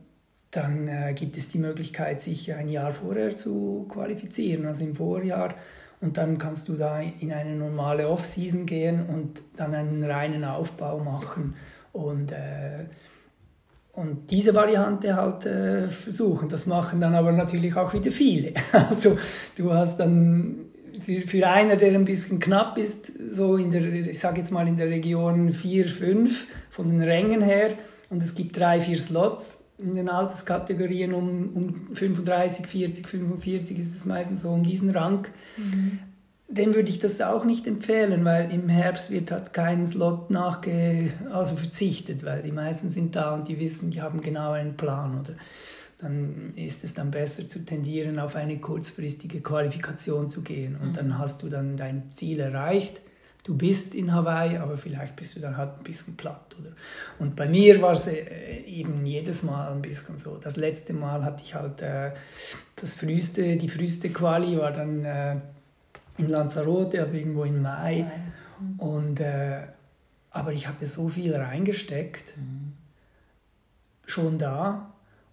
[0.51, 5.55] dann äh, gibt es die Möglichkeit, sich ein Jahr vorher zu qualifizieren, also im Vorjahr.
[6.01, 10.99] Und dann kannst du da in eine normale Off-Season gehen und dann einen reinen Aufbau
[10.99, 11.55] machen
[11.93, 12.85] und, äh,
[13.93, 16.49] und diese Variante halt äh, versuchen.
[16.49, 18.53] Das machen dann aber natürlich auch wieder viele.
[18.73, 19.17] Also
[19.57, 20.57] du hast dann
[21.01, 24.67] für, für einer, der ein bisschen knapp ist, so in der, ich sage jetzt mal
[24.69, 27.71] in der Region 4, 5 von den Rängen her,
[28.15, 33.95] und es gibt drei, vier Slots in den Alterskategorien um, um 35, 40, 45 ist
[33.95, 35.27] es meistens so um diesen Rang.
[35.57, 35.99] Mhm.
[36.47, 41.11] Dem würde ich das auch nicht empfehlen, weil im Herbst wird halt kein Slot nachge
[41.33, 45.19] also verzichtet, weil die meisten sind da und die wissen, die haben genau einen Plan.
[45.21, 45.35] Oder?
[45.99, 50.77] dann ist es dann besser zu tendieren, auf eine kurzfristige Qualifikation zu gehen.
[50.81, 50.95] Und mhm.
[50.95, 53.01] dann hast du dann dein Ziel erreicht.
[53.45, 56.57] Du bist in Hawaii, aber vielleicht bist du dann halt ein bisschen platt.
[56.59, 56.71] Oder?
[57.19, 60.39] Und bei mir war es äh, eben jedes Mal ein bisschen so.
[60.39, 62.13] Das letzte Mal hatte ich halt äh,
[62.75, 65.37] das früheste, die früheste Quali war dann äh,
[66.17, 68.07] in Lanzarote, also irgendwo im Mai.
[68.59, 68.81] Mhm.
[68.81, 69.61] Und, äh,
[70.31, 72.73] aber ich hatte so viel reingesteckt, mhm.
[74.07, 74.91] schon da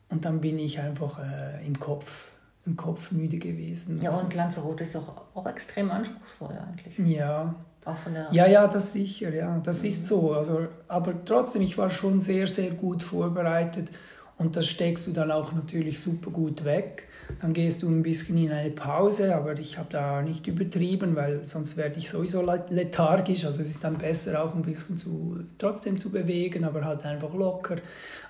[0.10, 2.28] und dann bin ich einfach äh, im Kopf
[2.66, 4.02] im Kopf müde gewesen.
[4.02, 6.96] Ja, und Lanzarote ist auch, auch extrem anspruchsvoll eigentlich.
[7.00, 7.56] Ja.
[7.86, 9.60] Der ja, ja, das sicher, ja.
[9.64, 9.88] Das mhm.
[9.88, 10.34] ist so.
[10.34, 13.90] Also, aber trotzdem, ich war schon sehr, sehr gut vorbereitet
[14.38, 17.08] und das steckst du dann auch natürlich super gut weg.
[17.40, 21.46] Dann gehst du ein bisschen in eine Pause, aber ich habe da nicht übertrieben, weil
[21.46, 23.46] sonst werde ich sowieso lethargisch.
[23.46, 27.34] Also es ist dann besser auch ein bisschen zu, trotzdem zu bewegen, aber halt einfach
[27.34, 27.78] locker.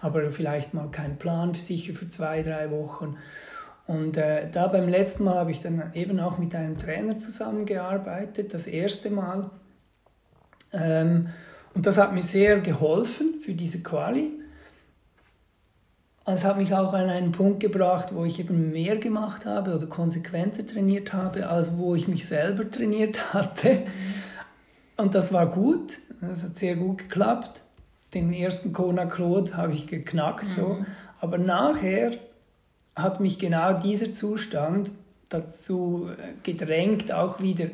[0.01, 3.17] Aber vielleicht mal keinen Plan sicher für zwei, drei Wochen.
[3.87, 8.53] Und äh, da beim letzten Mal habe ich dann eben auch mit einem Trainer zusammengearbeitet,
[8.53, 9.49] das erste Mal.
[10.71, 11.29] Ähm,
[11.73, 14.31] und das hat mir sehr geholfen für diese Quali.
[16.25, 19.87] Es hat mich auch an einen Punkt gebracht, wo ich eben mehr gemacht habe oder
[19.87, 23.83] konsequenter trainiert habe, als wo ich mich selber trainiert hatte.
[24.97, 27.61] Und das war gut, das hat sehr gut geklappt.
[28.13, 30.51] Den ersten Kona Claude habe ich geknackt, mhm.
[30.51, 30.85] so.
[31.19, 32.11] aber nachher
[32.95, 34.91] hat mich genau dieser Zustand
[35.29, 36.09] dazu
[36.43, 37.67] gedrängt, auch wieder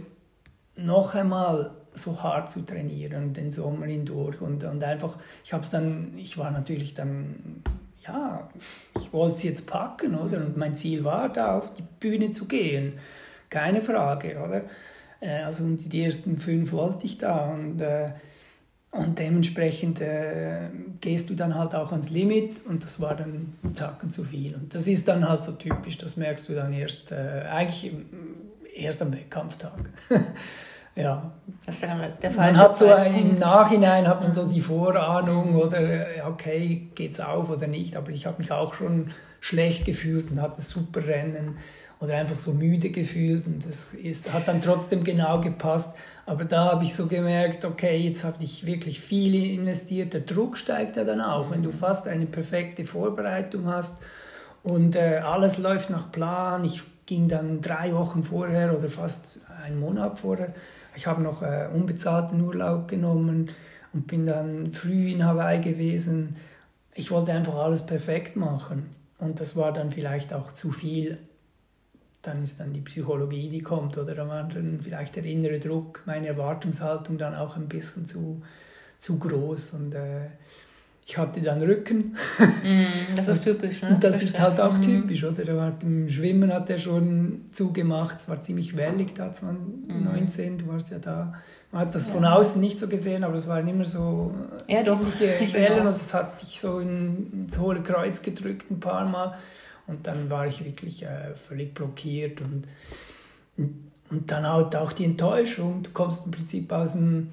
[0.76, 5.72] noch einmal so hart zu trainieren, den Sommer hindurch und, und einfach, ich habe es
[5.72, 7.64] dann, ich war natürlich dann
[8.08, 8.50] ja,
[9.00, 10.38] ich wollte es jetzt packen, oder?
[10.38, 12.94] Und mein Ziel war da, auf die Bühne zu gehen.
[13.50, 14.64] Keine Frage, oder?
[15.20, 18.12] Äh, also die ersten fünf wollte ich da und, äh,
[18.92, 20.70] und dementsprechend äh,
[21.02, 24.56] gehst du dann halt auch ans Limit und das war dann zacken zu viel.
[24.56, 27.92] Und das ist dann halt so typisch, das merkst du dann erst, äh, eigentlich
[28.74, 29.90] erst am Wettkampftag.
[30.98, 31.32] Ja.
[32.36, 35.78] Man hat so im Nachhinein hat man so die Vorahnung oder
[36.28, 40.60] okay, geht's auf oder nicht, aber ich habe mich auch schon schlecht gefühlt und hatte
[40.62, 41.58] super Rennen
[42.00, 45.96] oder einfach so müde gefühlt und das ist, hat dann trotzdem genau gepasst.
[46.28, 50.14] Aber da habe ich so gemerkt, okay, jetzt habe ich wirklich viel investiert.
[50.14, 54.04] Der Druck steigt ja dann auch, wenn du fast eine perfekte Vorbereitung hast
[54.62, 56.64] und äh, alles läuft nach Plan.
[56.64, 60.54] Ich ging dann drei Wochen vorher oder fast einen Monat vorher
[60.98, 63.52] ich habe noch äh, unbezahlten Urlaub genommen
[63.94, 66.36] und bin dann früh in Hawaii gewesen.
[66.96, 68.90] Ich wollte einfach alles perfekt machen.
[69.20, 71.20] Und das war dann vielleicht auch zu viel.
[72.28, 76.04] Dann ist dann die Psychologie, die kommt, oder dann war dann vielleicht der innere Druck,
[76.06, 78.42] meine Erwartungshaltung dann auch ein bisschen zu,
[78.98, 79.72] zu groß.
[79.72, 80.28] Und äh,
[81.06, 82.18] ich hatte dann Rücken.
[82.64, 83.98] Mm, das ist typisch, ne?
[84.02, 85.46] Das ist halt auch typisch, oder?
[85.46, 90.58] Der war, im Schwimmen hat er schon zugemacht, es war ziemlich wellig da, 2019, mm.
[90.58, 91.34] du warst ja da.
[91.72, 92.14] Man hat das ja.
[92.14, 94.34] von außen nicht so gesehen, aber es waren immer so
[94.68, 99.38] ja, ziemliche Wellen und das hat dich so ins hohle Kreuz gedrückt ein paar Mal.
[99.88, 102.68] Und dann war ich wirklich äh, völlig blockiert und,
[103.58, 105.84] und dann halt auch die Enttäuschung.
[105.84, 107.32] Du kommst im Prinzip aus dem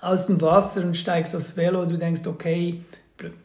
[0.00, 2.82] aus dem Wasser und steigst aufs Velo, du denkst, okay,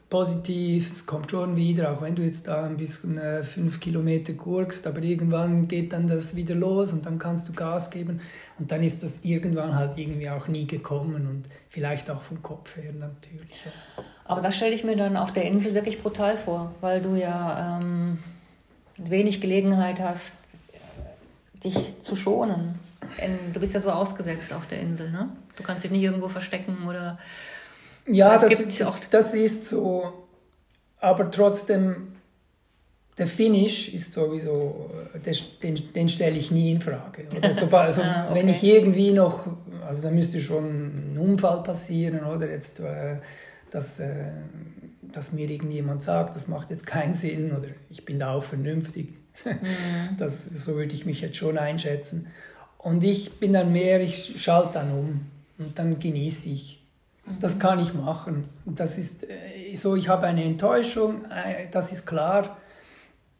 [0.09, 4.33] positiv, es kommt schon wieder, auch wenn du jetzt da ein bisschen äh, fünf Kilometer
[4.33, 8.21] gurkst, aber irgendwann geht dann das wieder los und dann kannst du Gas geben
[8.59, 12.77] und dann ist das irgendwann halt irgendwie auch nie gekommen und vielleicht auch vom Kopf
[12.77, 13.65] her natürlich.
[13.65, 14.03] Ja.
[14.25, 17.79] Aber das stelle ich mir dann auf der Insel wirklich brutal vor, weil du ja
[17.79, 18.19] ähm,
[18.97, 20.33] wenig Gelegenheit hast,
[21.63, 22.79] dich zu schonen.
[23.53, 25.29] Du bist ja so ausgesetzt auf der Insel, ne?
[25.55, 27.19] Du kannst dich nicht irgendwo verstecken oder.
[28.07, 30.25] Ja, das, das, das ist so.
[30.99, 32.13] Aber trotzdem,
[33.17, 34.89] der Finish ist sowieso,
[35.61, 37.27] den, den stelle ich nie in Frage.
[37.35, 38.39] Oder so, also ah, okay.
[38.39, 39.45] Wenn ich irgendwie noch,
[39.85, 43.17] also da müsste schon ein Unfall passieren oder jetzt, äh,
[43.73, 44.31] dass, äh,
[45.01, 49.09] dass mir irgendjemand sagt, das macht jetzt keinen Sinn oder ich bin da auch vernünftig.
[49.09, 49.17] Mhm.
[50.19, 52.27] Das, so würde ich mich jetzt schon einschätzen.
[52.77, 55.21] Und ich bin dann mehr, ich schalte dann um
[55.57, 56.83] und dann genieße ich.
[57.39, 58.41] Das kann ich machen.
[58.65, 62.57] Das ist äh, so, ich habe eine Enttäuschung, äh, das ist klar,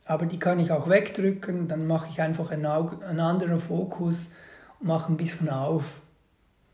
[0.06, 1.68] aber die kann ich auch wegdrücken.
[1.68, 4.32] Dann mache ich einfach einen, einen anderen Fokus,
[4.80, 5.84] mache ein bisschen auf.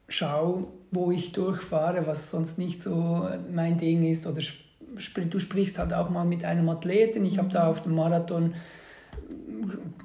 [0.10, 4.28] Schaue, wo ich durchfahre, was sonst nicht so mein Ding ist.
[4.28, 4.42] Oder
[5.30, 7.24] du sprichst halt auch mal mit einem Athleten.
[7.26, 8.56] Ich habe da auf dem Marathon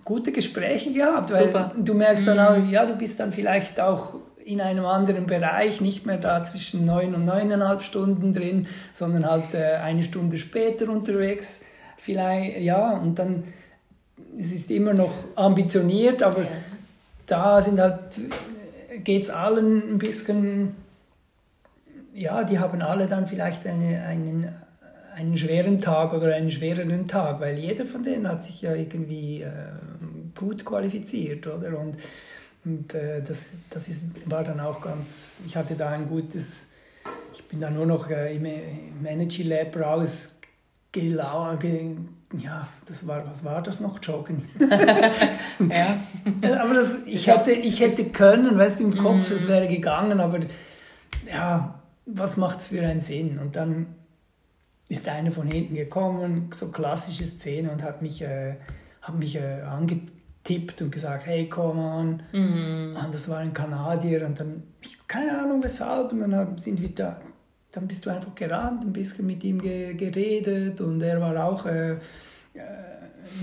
[0.05, 1.73] gute Gespräche gehabt, weil Super.
[1.77, 2.71] du merkst dann auch, mhm.
[2.71, 4.14] ja, du bist dann vielleicht auch
[4.45, 9.55] in einem anderen Bereich, nicht mehr da zwischen neun und neuneinhalb Stunden drin, sondern halt
[9.55, 11.62] äh, eine Stunde später unterwegs.
[11.97, 13.45] Vielleicht, ja, und dann,
[14.38, 16.49] es ist immer noch ambitioniert, aber ja.
[17.27, 18.21] da sind halt,
[19.02, 20.76] geht es allen ein bisschen,
[22.14, 24.48] ja, die haben alle dann vielleicht eine, einen,
[25.14, 29.42] einen schweren Tag oder einen schwereren Tag, weil jeder von denen hat sich ja irgendwie
[29.42, 29.50] äh,
[30.35, 31.78] gut qualifiziert, oder?
[31.78, 31.96] Und,
[32.64, 36.68] und äh, das, das ist, war dann auch ganz, ich hatte da ein gutes,
[37.33, 38.46] ich bin da nur noch äh, im,
[39.07, 40.38] Energy Lab raus,
[40.92, 41.96] gelau, ge,
[42.38, 44.44] ja, das war, was war das noch, Joggen?
[44.59, 46.62] ja.
[46.62, 49.49] aber das, ich, hätte, ich hätte können, weißt du, im Kopf, es mhm.
[49.49, 50.40] wäre gegangen, aber
[51.29, 53.38] ja, was macht es für einen Sinn?
[53.38, 53.87] Und dann
[54.88, 58.57] ist einer von hinten gekommen, so klassische Szene, und hat mich, äh,
[59.01, 62.23] hat mich äh, angetippt und gesagt, hey, komm on.
[62.33, 62.97] Mhm.
[63.03, 64.62] Und das war ein Kanadier und dann,
[65.09, 67.20] keine Ahnung weshalb, und dann sind wir da,
[67.75, 71.67] dann bist du einfach gerannt, ein bisschen mit ihm ge geredet und er war auch
[71.67, 71.99] äh, äh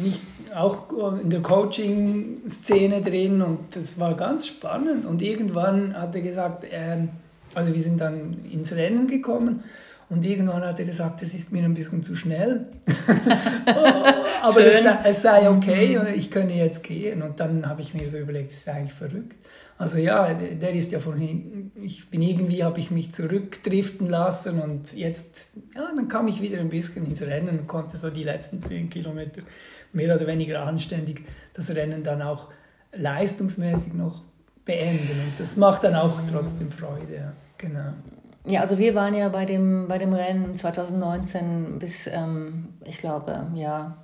[0.02, 0.22] nicht
[0.56, 6.64] auch in der Coaching-Szene drin und das war ganz spannend und irgendwann hat er gesagt,
[6.66, 7.08] äh,
[7.56, 9.64] also wir sind dann ins Rennen gekommen
[10.12, 12.66] und irgendwann hat er gesagt, das ist mir ein bisschen zu schnell.
[14.42, 17.22] Aber das, es sei okay und ich könne jetzt gehen.
[17.22, 19.38] Und dann habe ich mir so überlegt, das ist eigentlich verrückt.
[19.82, 24.62] Also ja, der ist ja von hinten, ich bin irgendwie, habe ich mich zurückdriften lassen
[24.62, 28.24] und jetzt, ja, dann kam ich wieder ein bisschen ins Rennen und konnte so die
[28.24, 29.42] letzten zehn Kilometer
[29.92, 31.24] mehr oder weniger anständig
[31.56, 32.50] das Rennen dann auch
[32.94, 34.22] leistungsmäßig noch
[34.66, 35.20] beenden.
[35.20, 37.34] Und das macht dann auch trotzdem Freude, ja.
[37.58, 37.94] genau.
[38.46, 43.48] Ja, also wir waren ja bei dem, bei dem Rennen 2019 bis, ähm, ich glaube,
[43.56, 43.98] ja,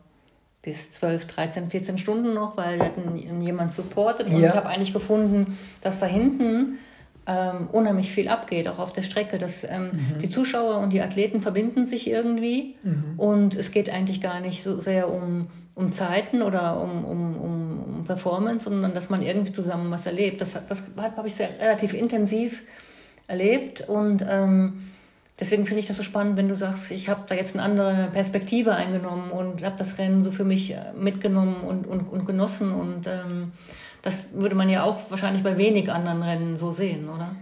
[0.68, 4.50] bis 12, 13, 14 Stunden noch, weil wir hatten jemand supportet und ja.
[4.50, 6.80] ich habe eigentlich gefunden, dass da hinten
[7.26, 9.38] ähm, unheimlich viel abgeht, auch auf der Strecke.
[9.38, 10.18] Dass ähm, mhm.
[10.22, 13.14] die Zuschauer und die Athleten verbinden sich irgendwie mhm.
[13.16, 17.84] und es geht eigentlich gar nicht so sehr um, um Zeiten oder um, um, um,
[18.00, 20.42] um Performance, sondern dass man irgendwie zusammen was erlebt.
[20.42, 22.64] Das, das habe ich sehr relativ intensiv
[23.28, 24.82] erlebt und ähm,
[25.40, 28.10] deswegen finde ich das so spannend, wenn du sagst, ich habe da jetzt eine andere
[28.12, 32.72] Perspektive eingenommen und habe das Rennen so für mich äh, mitgenommen und, und, und genossen
[32.72, 33.52] und ähm,
[34.02, 37.36] das würde man ja auch wahrscheinlich bei wenig anderen Rennen so sehen, oder?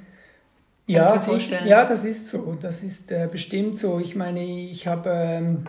[0.88, 2.55] Ja, ich, ja, das ist so.
[2.62, 3.99] Das ist äh, bestimmt so.
[3.99, 5.63] Ich meine, ich habe ähm,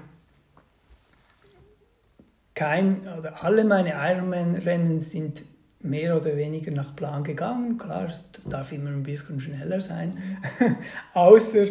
[2.54, 5.42] kein oder alle meine Ironman-Rennen sind
[5.80, 7.78] mehr oder weniger nach Plan gegangen.
[7.78, 10.18] Klar, es darf immer ein bisschen schneller sein.
[11.14, 11.66] Außer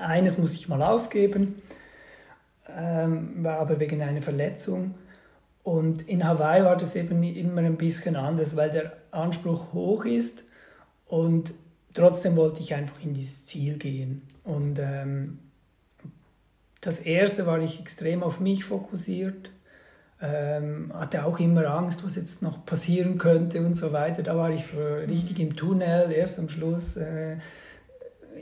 [0.00, 1.62] eines muss ich mal aufgeben,
[2.76, 4.94] ähm, aber wegen einer Verletzung.
[5.62, 10.44] Und in Hawaii war das eben immer ein bisschen anders, weil der Anspruch hoch ist
[11.06, 11.54] und
[11.94, 14.22] trotzdem wollte ich einfach in dieses Ziel gehen.
[14.44, 15.38] Und ähm,
[16.80, 19.50] das erste war ich extrem auf mich fokussiert
[20.22, 24.22] ähm, hatte auch immer Angst, was jetzt noch passieren könnte und so weiter.
[24.22, 26.96] Da war ich so richtig im Tunnel, erst am Schluss.
[26.96, 27.38] Äh,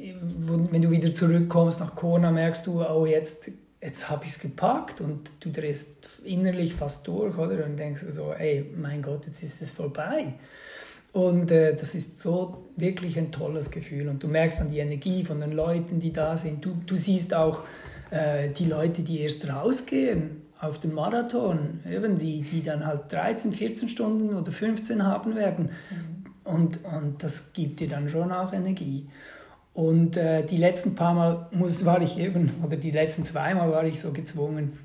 [0.03, 5.01] wenn du wieder zurückkommst nach Kona, merkst du, oh, jetzt, jetzt habe ich es gepackt
[5.01, 7.65] und du drehst innerlich fast durch, oder?
[7.65, 10.35] Und denkst so, ey, mein Gott, jetzt ist es vorbei.
[11.13, 14.09] Und äh, das ist so wirklich ein tolles Gefühl.
[14.09, 16.65] Und du merkst dann die Energie von den Leuten, die da sind.
[16.65, 17.65] Du, du siehst auch
[18.11, 23.53] äh, die Leute, die erst rausgehen auf den Marathon, eben die, die dann halt 13,
[23.53, 25.71] 14 Stunden oder 15 haben werden.
[25.91, 26.53] Mhm.
[26.53, 29.07] Und, und das gibt dir dann schon auch Energie.
[29.81, 33.87] Und äh, die letzten paar Mal muss, war ich eben, oder die letzten zweimal war
[33.87, 34.79] ich so gezwungen,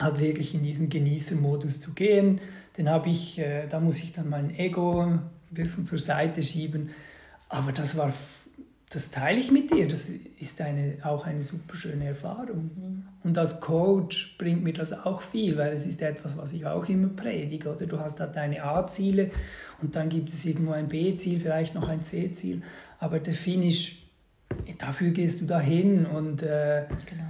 [0.00, 2.40] halt wirklich in diesen Genießermodus zu gehen.
[2.76, 5.20] Den habe ich, äh, da muss ich dann mein Ego ein
[5.52, 6.90] bisschen zur Seite schieben.
[7.48, 8.12] Aber das war
[8.90, 9.86] das teile ich mit dir.
[9.86, 10.10] Das
[10.40, 12.70] ist eine, auch eine super schöne Erfahrung.
[12.74, 13.02] Mhm.
[13.22, 16.88] Und als Coach bringt mir das auch viel, weil es ist etwas, was ich auch
[16.88, 17.72] immer predige.
[17.72, 19.30] Oder du hast halt deine A-Ziele
[19.80, 22.62] und dann gibt es irgendwo ein B-Ziel, vielleicht noch ein C-Ziel.
[22.98, 24.05] Aber der Finish,
[24.78, 27.24] dafür gehst du dahin und äh, genau.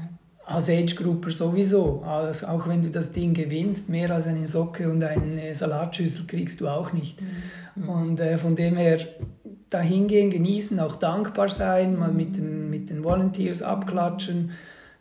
[0.45, 2.03] als Age-Grupper sowieso.
[2.03, 6.61] Also auch wenn du das Ding gewinnst, mehr als eine Socke und eine Salatschüssel kriegst
[6.61, 7.20] du auch nicht.
[7.20, 7.89] Mhm.
[7.89, 8.99] Und äh, von dem her
[9.70, 14.53] da hingehen, genießen, auch dankbar sein, mal mit den, mit den Volunteers abklatschen.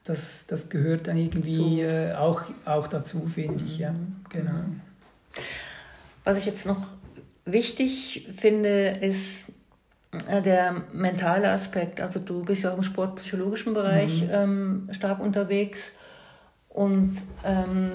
[0.03, 3.80] Das, das gehört dann irgendwie äh, auch, auch dazu, finde ich.
[3.80, 3.91] Ja.
[3.91, 4.15] Mhm.
[4.30, 4.51] Genau.
[6.23, 6.88] Was ich jetzt noch
[7.45, 9.44] wichtig finde, ist,
[10.43, 12.01] der mentale Aspekt.
[12.01, 14.30] Also du bist ja auch im sportpsychologischen Bereich mhm.
[14.32, 15.91] ähm, stark unterwegs.
[16.70, 17.13] Und
[17.45, 17.91] ähm,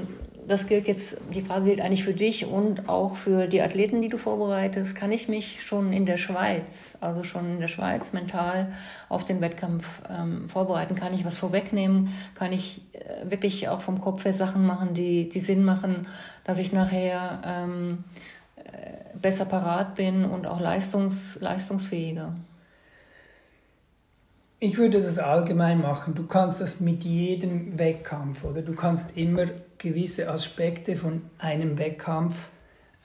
[0.48, 4.08] das gilt jetzt, die Frage gilt eigentlich für dich und auch für die Athleten, die
[4.08, 4.96] du vorbereitest.
[4.96, 8.72] Kann ich mich schon in der Schweiz, also schon in der Schweiz mental
[9.08, 10.94] auf den Wettkampf ähm, vorbereiten?
[10.94, 12.12] Kann ich was vorwegnehmen?
[12.34, 16.08] Kann ich äh, wirklich auch vom Kopf her Sachen machen, die, die Sinn machen,
[16.42, 18.39] dass ich nachher ähm, äh,
[19.20, 22.34] besser parat bin und auch leistungs, leistungsfähiger?
[24.62, 26.14] Ich würde das allgemein machen.
[26.14, 28.60] Du kannst das mit jedem Wettkampf, oder?
[28.60, 29.46] Du kannst immer
[29.78, 32.50] gewisse Aspekte von einem Wettkampf,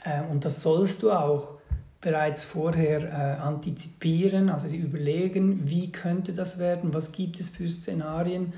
[0.03, 1.55] äh, und das sollst du auch
[2.01, 8.53] bereits vorher äh, antizipieren, also überlegen, wie könnte das werden, was gibt es für Szenarien.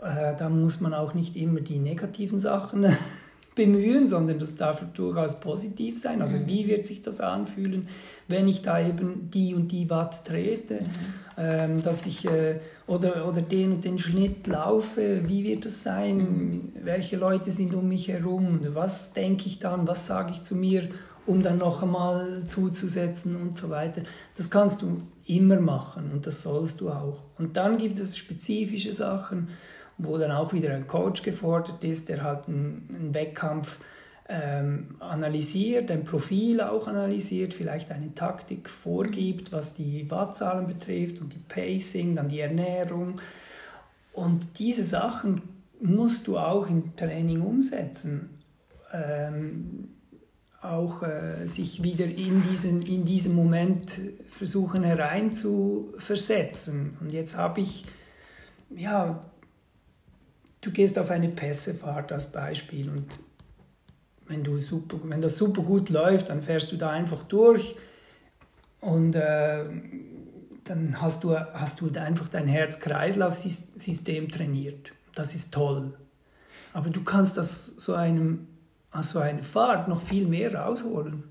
[0.00, 2.84] Äh, da muss man auch nicht immer die negativen Sachen
[3.54, 6.22] bemühen, sondern das darf durchaus positiv sein.
[6.22, 6.46] Also mhm.
[6.46, 7.88] wie wird sich das anfühlen,
[8.28, 10.86] wenn ich da eben die und die Watt trete, mhm.
[11.36, 16.16] ähm, dass ich äh, oder, oder den und den Schnitt laufe, wie wird das sein,
[16.16, 16.72] mhm.
[16.82, 20.88] welche Leute sind um mich herum, was denke ich dann, was sage ich zu mir,
[21.26, 24.02] um dann noch einmal zuzusetzen und so weiter.
[24.36, 27.22] Das kannst du immer machen und das sollst du auch.
[27.38, 29.48] Und dann gibt es spezifische Sachen,
[30.04, 33.78] wo dann auch wieder ein Coach gefordert ist, der halt einen, einen Wettkampf
[34.28, 41.32] ähm, analysiert, ein Profil auch analysiert, vielleicht eine Taktik vorgibt, was die Wattzahlen betrifft und
[41.32, 43.20] die Pacing, dann die Ernährung.
[44.12, 45.42] Und diese Sachen
[45.80, 48.30] musst du auch im Training umsetzen.
[48.92, 49.88] Ähm,
[50.62, 53.98] auch äh, sich wieder in diesen, in diesen Moment
[54.30, 56.96] versuchen hereinzuversetzen.
[57.00, 57.84] Und jetzt habe ich
[58.70, 59.24] ja
[60.62, 63.06] du gehst auf eine Pässefahrt als Beispiel und
[64.26, 67.76] wenn, du super, wenn das super gut läuft, dann fährst du da einfach durch
[68.80, 69.64] und äh,
[70.64, 74.92] dann hast du, hast du einfach dein Herz-Kreislauf-System trainiert.
[75.14, 75.92] Das ist toll.
[76.72, 78.46] Aber du kannst das so einem,
[78.90, 81.24] aus so einer Fahrt noch viel mehr rausholen.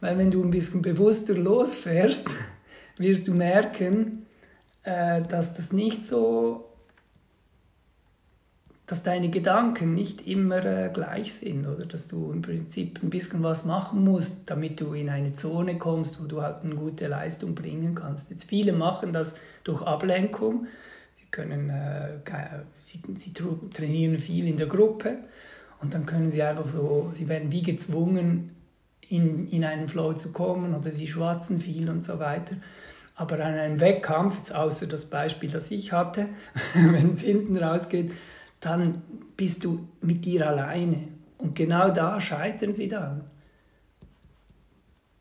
[0.00, 2.28] Weil wenn du ein bisschen bewusster losfährst,
[2.98, 4.26] wirst du merken,
[4.82, 6.75] äh, dass das nicht so
[8.86, 13.42] dass deine Gedanken nicht immer äh, gleich sind oder dass du im Prinzip ein bisschen
[13.42, 17.54] was machen musst, damit du in eine Zone kommst, wo du halt eine gute Leistung
[17.54, 18.30] bringen kannst.
[18.30, 20.68] Jetzt viele machen das durch Ablenkung.
[21.16, 22.18] Sie können, äh,
[22.84, 25.18] sie, sie trainieren viel in der Gruppe
[25.80, 28.52] und dann können sie einfach so, sie werden wie gezwungen,
[29.08, 32.56] in, in einen Flow zu kommen oder sie schwatzen viel und so weiter.
[33.14, 36.28] Aber an einem Wettkampf, jetzt außer das Beispiel, das ich hatte,
[36.74, 38.12] wenn es hinten rausgeht,
[38.60, 39.02] dann
[39.36, 41.08] bist du mit dir alleine.
[41.38, 43.24] Und genau da scheitern sie dann.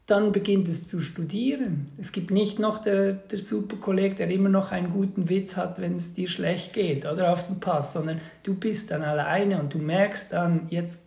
[0.05, 1.89] Dann beginnt es zu studieren.
[1.97, 5.95] Es gibt nicht noch der, der Superkolleg, der immer noch einen guten Witz hat, wenn
[5.95, 9.79] es dir schlecht geht oder auf dem Pass, sondern du bist dann alleine und du
[9.79, 11.01] merkst dann, jetzt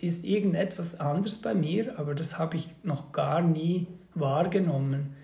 [0.00, 5.14] ist irgendetwas anders bei mir, aber das habe ich noch gar nie wahrgenommen.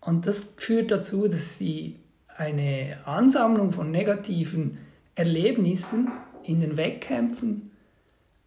[0.00, 1.96] Und das führt dazu, dass sie
[2.36, 4.78] eine Ansammlung von negativen
[5.20, 6.10] Erlebnissen
[6.44, 7.70] in den Wettkämpfen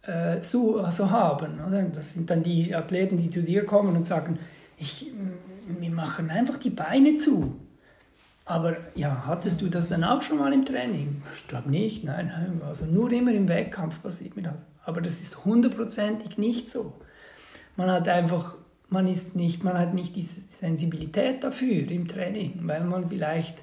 [0.02, 1.60] äh, so also haben.
[1.66, 1.82] Oder?
[1.84, 4.38] Das sind dann die Athleten, die zu dir kommen und sagen,
[4.76, 5.12] ich,
[5.66, 7.54] wir machen einfach die Beine zu.
[8.44, 11.22] Aber ja, hattest du das dann auch schon mal im Training?
[11.36, 14.66] Ich glaube nicht, nein, nein, also nur immer im Wettkampf passiert mir das.
[14.84, 16.92] Aber das ist hundertprozentig nicht so.
[17.76, 18.56] Man hat einfach,
[18.90, 23.62] man ist nicht, man hat nicht die Sensibilität dafür im Training, weil man vielleicht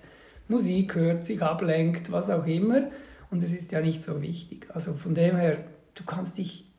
[0.52, 2.84] Musik hört, sich ablenkt, was auch immer.
[3.32, 4.68] Und es ist ja nicht so wichtig.
[4.74, 5.58] Also von dem her,
[5.95, 6.70] du kannst dich,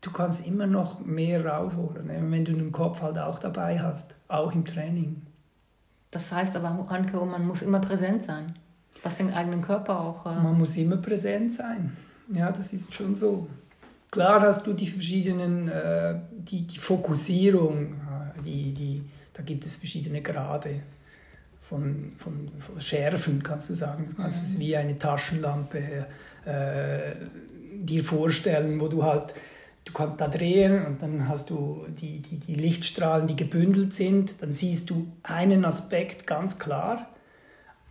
[0.00, 2.22] du kannst immer noch mehr rausholen, ne?
[2.28, 5.22] wenn du den Kopf halt auch dabei hast, auch im Training.
[6.10, 8.56] Das heißt aber, Anke, man muss immer präsent sein,
[9.02, 10.26] was den eigenen Körper auch...
[10.26, 11.96] Äh man muss immer präsent sein,
[12.32, 13.48] ja, das ist schon so.
[14.10, 19.02] Klar hast du die verschiedenen, äh, die, die Fokussierung, äh, die, die,
[19.32, 20.80] da gibt es verschiedene Grade
[21.68, 24.06] von, von, von Schärfen, kannst du sagen.
[24.08, 24.48] Du kannst mhm.
[24.48, 26.06] es wie eine Taschenlampe
[26.44, 27.14] äh,
[27.72, 29.34] dir vorstellen, wo du halt,
[29.84, 34.42] du kannst da drehen und dann hast du die, die, die Lichtstrahlen, die gebündelt sind,
[34.42, 37.10] dann siehst du einen Aspekt ganz klar,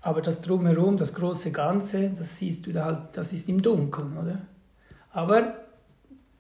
[0.02, 4.18] aber das drumherum, das große Ganze, das siehst du da halt, das ist im Dunkeln,
[4.18, 4.42] oder?
[5.12, 5.65] Aber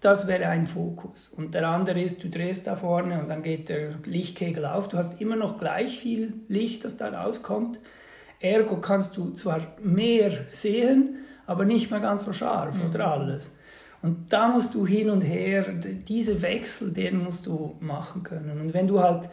[0.02, 1.30] das wäre ein Fokus.
[1.30, 4.88] Und der andere ist, du drehst da vorne und dann geht der Lichtkegel auf.
[4.90, 7.80] Du hast immer noch gleich viel Licht, das da rauskommt.
[8.40, 11.18] Ergo kannst du zwar mehr sehen,
[11.48, 12.90] aber nicht mehr ganz so scharf mhm.
[12.90, 13.56] oder alles.
[14.02, 15.66] Und da musst du hin und her,
[16.08, 18.62] diese Wechsel, den musst du machen können.
[18.62, 19.30] Und wenn du halt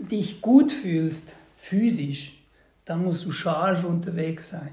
[0.00, 2.42] dich gut fühlst, physisch,
[2.86, 4.70] dann musst du scharf unterwegs sein.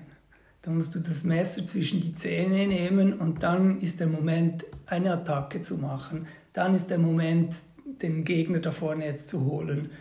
[0.64, 5.14] Dann musst du das Messer zwischen die Zähne nehmen und dann ist der Moment, eine
[5.14, 6.26] Attacke zu machen.
[6.53, 7.55] Dann ist der Moment,
[8.01, 9.91] den Gegner da vorne jetzt zu holen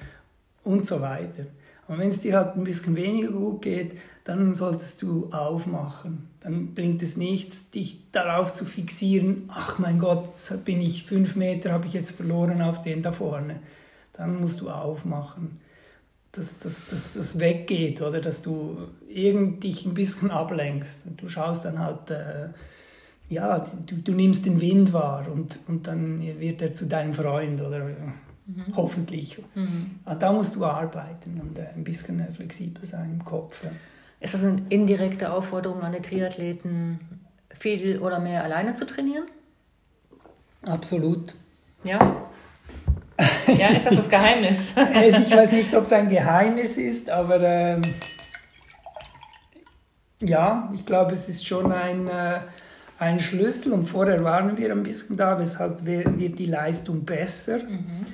[0.62, 1.46] und so weiter.
[1.88, 6.28] Und wenn es dir halt ein bisschen weniger gut geht, dann solltest du aufmachen.
[6.40, 10.32] Dann bringt es nichts, dich darauf zu fixieren, ach mein Gott,
[10.64, 13.60] bin ich fünf Meter, habe ich jetzt verloren auf den da vorne.
[14.12, 15.58] Dann musst du aufmachen,
[16.32, 21.06] dass das dass, dass weggeht oder dass du irgend dich ein bisschen ablenkst.
[21.06, 22.48] Und du schaust dann halt, äh,
[23.28, 27.60] ja, du, du nimmst den Wind wahr und, und dann wird er zu deinem Freund
[27.60, 27.90] oder
[28.46, 28.76] Mhm.
[28.76, 29.38] Hoffentlich.
[29.54, 30.00] Mhm.
[30.04, 33.64] Ah, da musst du arbeiten und äh, ein bisschen äh, flexibel sein im Kopf.
[33.64, 33.70] Ja.
[34.20, 37.00] Ist das eine indirekte Aufforderung an die Triathleten,
[37.58, 39.24] viel oder mehr alleine zu trainieren?
[40.62, 41.34] Absolut.
[41.84, 42.21] Ja.
[43.58, 44.72] Ja, ist das das Geheimnis?
[45.26, 47.82] ich weiß nicht, ob es ein Geheimnis ist, aber ähm,
[50.22, 52.40] ja, ich glaube, es ist schon ein, äh,
[52.98, 57.58] ein Schlüssel und vorher waren wir ein bisschen da, weshalb wird die Leistung besser.
[57.58, 58.06] Mhm.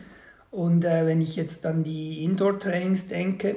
[0.51, 3.57] Und äh, wenn ich jetzt an die Indoor-Trainings denke,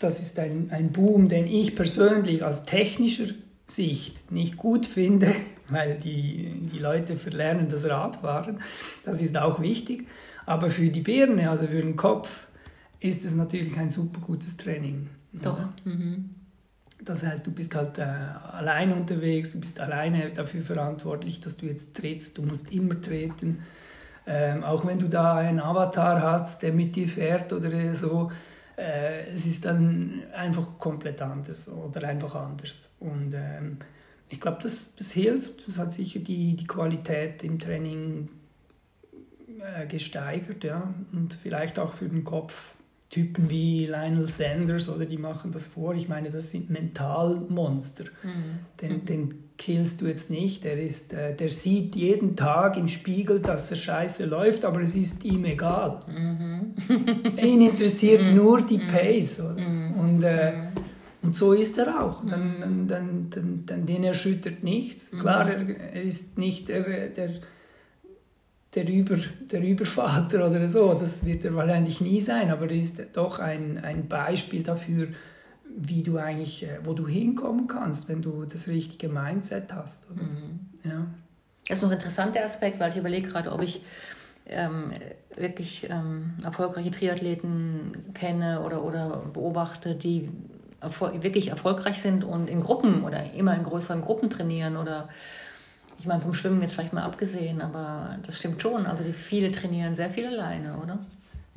[0.00, 3.32] das ist ein, ein Boom, den ich persönlich aus technischer
[3.74, 5.34] Sicht nicht gut finde,
[5.68, 8.60] weil die, die Leute verlernen das Radfahren.
[9.04, 10.06] Das ist auch wichtig.
[10.46, 12.46] Aber für die Birne, also für den Kopf,
[13.00, 15.08] ist es natürlich ein super gutes Training.
[15.32, 15.68] Doch.
[15.84, 16.30] Mhm.
[17.04, 21.66] Das heißt, du bist halt äh, alleine unterwegs, du bist alleine dafür verantwortlich, dass du
[21.66, 23.62] jetzt trittst, du musst immer treten.
[24.24, 28.30] Ähm, auch wenn du da einen Avatar hast, der mit dir fährt oder so,
[28.76, 32.90] äh, es ist dann einfach komplett anders oder einfach anders.
[33.00, 33.78] Und ähm,
[34.28, 35.66] ich glaube, das, das hilft.
[35.66, 38.28] Das hat sicher die, die Qualität im Training
[39.60, 40.92] äh, gesteigert, ja.
[41.12, 42.74] Und vielleicht auch für den Kopf.
[43.12, 45.94] Typen wie Lionel Sanders oder die machen das vor.
[45.94, 48.04] Ich meine, das sind Mentalmonster.
[48.22, 48.60] Mhm.
[48.80, 50.64] Den, den killst du jetzt nicht.
[50.64, 54.94] Der, ist, äh, der sieht jeden Tag im Spiegel, dass er scheiße läuft, aber es
[54.94, 56.00] ist ihm egal.
[56.06, 56.74] Mhm.
[57.42, 58.34] Ihn interessiert mhm.
[58.34, 58.86] nur die mhm.
[58.86, 59.42] Pace.
[59.56, 59.94] Mhm.
[59.94, 60.52] Und, äh,
[61.22, 62.24] und so ist er auch.
[62.24, 65.10] Dann, dann, dann, dann, dann den erschüttert nichts.
[65.10, 67.30] Klar, er, er ist nicht der, der,
[68.74, 69.16] der, Über,
[69.50, 70.94] der Übervater oder so.
[70.94, 75.08] Das wird er wahrscheinlich nie sein, aber er ist doch ein, ein Beispiel dafür,
[75.76, 80.08] wie du eigentlich, äh, wo du hinkommen kannst, wenn du das richtige Mindset hast.
[80.10, 80.60] Mhm.
[80.84, 81.06] Ja.
[81.68, 83.82] Das ist noch ein interessanter Aspekt, weil ich überlege gerade, ob ich
[84.46, 84.90] ähm,
[85.36, 90.28] wirklich ähm, erfolgreiche Triathleten kenne oder, oder beobachte, die
[90.80, 95.08] erfol wirklich erfolgreich sind und in Gruppen oder immer in größeren Gruppen trainieren oder
[95.98, 98.86] ich meine vom Schwimmen jetzt vielleicht mal abgesehen, aber das stimmt schon.
[98.86, 100.98] Also die viele trainieren sehr viel alleine, oder?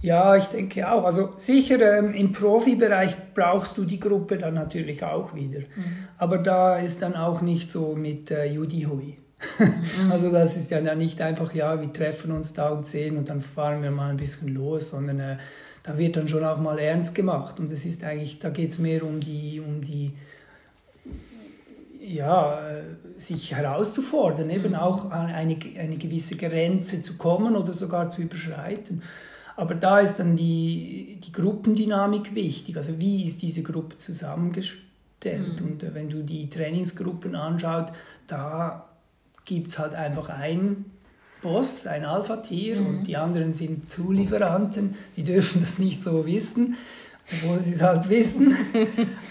[0.01, 1.03] Ja, ich denke auch.
[1.03, 5.59] Also sicher ähm, im Profibereich brauchst du die Gruppe dann natürlich auch wieder.
[5.59, 6.07] Mhm.
[6.17, 9.17] Aber da ist dann auch nicht so mit äh, Judy Hui.
[9.59, 10.11] mhm.
[10.11, 13.41] Also das ist ja nicht einfach, ja, wir treffen uns da um 10 und dann
[13.41, 15.37] fahren wir mal ein bisschen los, sondern äh,
[15.83, 17.59] da wird dann schon auch mal ernst gemacht.
[17.59, 20.13] Und es ist eigentlich, da geht es mehr um die, um die,
[21.99, 22.83] ja, äh,
[23.17, 24.75] sich herauszufordern, eben mhm.
[24.75, 29.01] auch an eine, eine gewisse Grenze zu kommen oder sogar zu überschreiten.
[29.56, 32.76] Aber da ist dann die, die Gruppendynamik wichtig.
[32.76, 35.62] Also wie ist diese Gruppe zusammengestellt?
[35.62, 35.66] Mhm.
[35.66, 37.93] Und äh, wenn du die Trainingsgruppen anschaust,
[38.28, 38.89] da
[39.45, 40.91] gibt es halt einfach einen
[41.41, 42.88] Boss, ein Alpha-Tier mhm.
[42.88, 46.76] und die anderen sind Zulieferanten, die dürfen das nicht so wissen,
[47.32, 48.58] obwohl sie es halt wissen.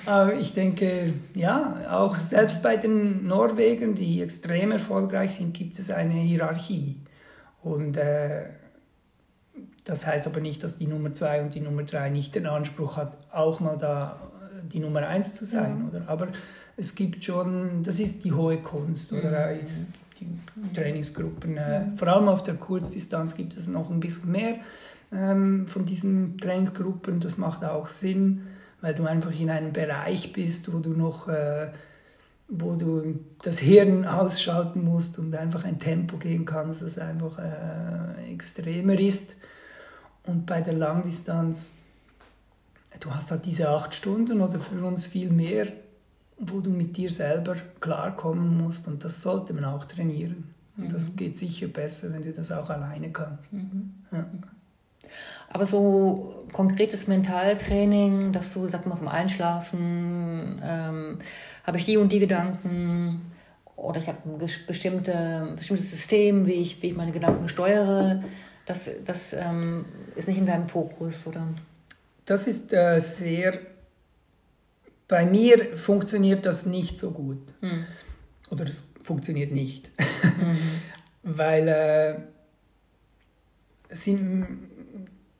[0.06, 5.90] Aber ich denke, ja, auch selbst bei den Norwegern, die extrem erfolgreich sind, gibt es
[5.90, 6.96] eine Hierarchie.
[7.62, 8.44] Und äh,
[9.84, 12.96] das heißt aber nicht, dass die Nummer zwei und die Nummer drei nicht den Anspruch
[12.96, 15.98] hat, auch mal da äh, die Nummer eins zu sein, ja.
[15.98, 16.08] oder?
[16.08, 16.28] Aber
[16.76, 19.54] es gibt schon, das ist die hohe Kunst, oder?
[19.54, 19.58] Mhm.
[20.20, 24.56] Die Trainingsgruppen, äh, vor allem auf der Kurzdistanz gibt es noch ein bisschen mehr
[25.12, 27.20] ähm, von diesen Trainingsgruppen.
[27.20, 28.46] Das macht auch Sinn,
[28.80, 31.68] weil du einfach in einem Bereich bist, wo du noch äh,
[32.48, 38.32] wo du das Hirn ausschalten musst und einfach ein Tempo gehen kannst, das einfach äh,
[38.32, 39.36] extremer ist.
[40.26, 41.78] Und bei der Langdistanz,
[43.00, 45.66] du hast halt diese acht Stunden oder für uns viel mehr,
[46.38, 48.88] wo du mit dir selber klarkommen musst.
[48.88, 50.54] Und das sollte man auch trainieren.
[50.76, 50.92] Und mhm.
[50.92, 53.52] das geht sicher besser, wenn du das auch alleine kannst.
[53.52, 53.94] Mhm.
[54.10, 54.26] Ja.
[55.50, 61.18] Aber so konkretes Mentaltraining, dass du, sag mal, vom Einschlafen, ähm,
[61.64, 63.32] habe ich die und die Gedanken
[63.76, 68.22] oder ich habe ein bestimmte, bestimmtes System, wie ich, wie ich meine Gedanken steuere
[68.66, 69.84] das, das ähm,
[70.16, 71.46] ist nicht in deinem Fokus, oder?
[72.24, 73.58] Das ist äh, sehr.
[75.06, 77.38] Bei mir funktioniert das nicht so gut.
[77.60, 77.84] Hm.
[78.50, 79.90] Oder es funktioniert nicht.
[80.40, 80.56] Mhm.
[81.36, 82.14] Weil äh,
[83.88, 84.46] es sind,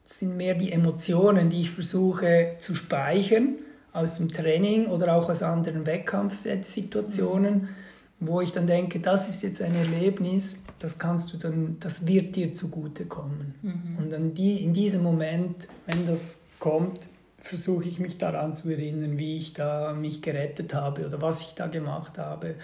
[0.04, 3.56] sind mehr die Emotionen, die ich versuche zu speichern
[3.92, 7.54] aus dem Training oder auch aus anderen Wettkampfsituationen.
[7.54, 7.83] Mhm
[8.26, 12.36] wo ich dann denke, das ist jetzt ein Erlebnis, das kannst du dann, das wird
[12.36, 13.54] dir zugutekommen.
[13.62, 13.98] Mhm.
[13.98, 17.08] Und dann die, in diesem Moment, wenn das kommt,
[17.38, 21.54] versuche ich mich daran zu erinnern, wie ich da mich gerettet habe oder was ich
[21.54, 22.54] da gemacht habe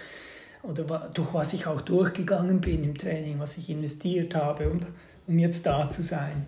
[0.63, 4.79] oder durch was ich auch durchgegangen bin im Training, was ich investiert habe, um,
[5.27, 6.45] um jetzt da zu sein.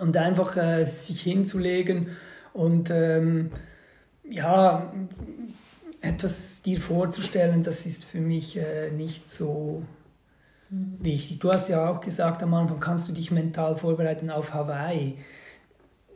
[0.00, 2.10] Und einfach äh, sich hinzulegen
[2.52, 3.50] und ähm,
[4.28, 4.92] ja,
[6.06, 9.82] etwas dir vorzustellen, das ist für mich äh, nicht so
[10.70, 10.96] mhm.
[11.00, 11.38] wichtig.
[11.38, 15.18] Du hast ja auch gesagt am Anfang, kannst du dich mental vorbereiten auf Hawaii.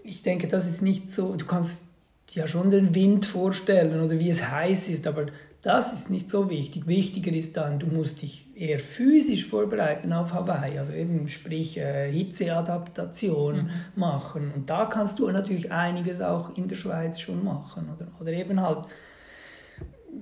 [0.02, 1.84] Ich denke, das ist nicht so, du kannst
[2.30, 5.26] ja schon den Wind vorstellen oder wie es heiß ist, aber
[5.62, 6.86] das ist nicht so wichtig.
[6.86, 12.10] Wichtiger ist dann, du musst dich eher physisch vorbereiten auf Hawaii, also eben sprich äh,
[12.10, 13.70] Hitzeadaptation mhm.
[13.94, 14.52] machen.
[14.54, 18.62] Und da kannst du natürlich einiges auch in der Schweiz schon machen oder, oder eben
[18.62, 18.86] halt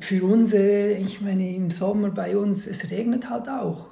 [0.00, 3.86] für uns, äh, ich meine, im Sommer bei uns, es regnet halt auch.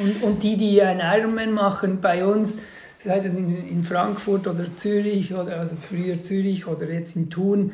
[0.00, 2.58] Und, und die, die einen Ironman machen bei uns,
[2.98, 7.72] sei das in, in Frankfurt oder Zürich, oder also früher Zürich oder jetzt in Thun,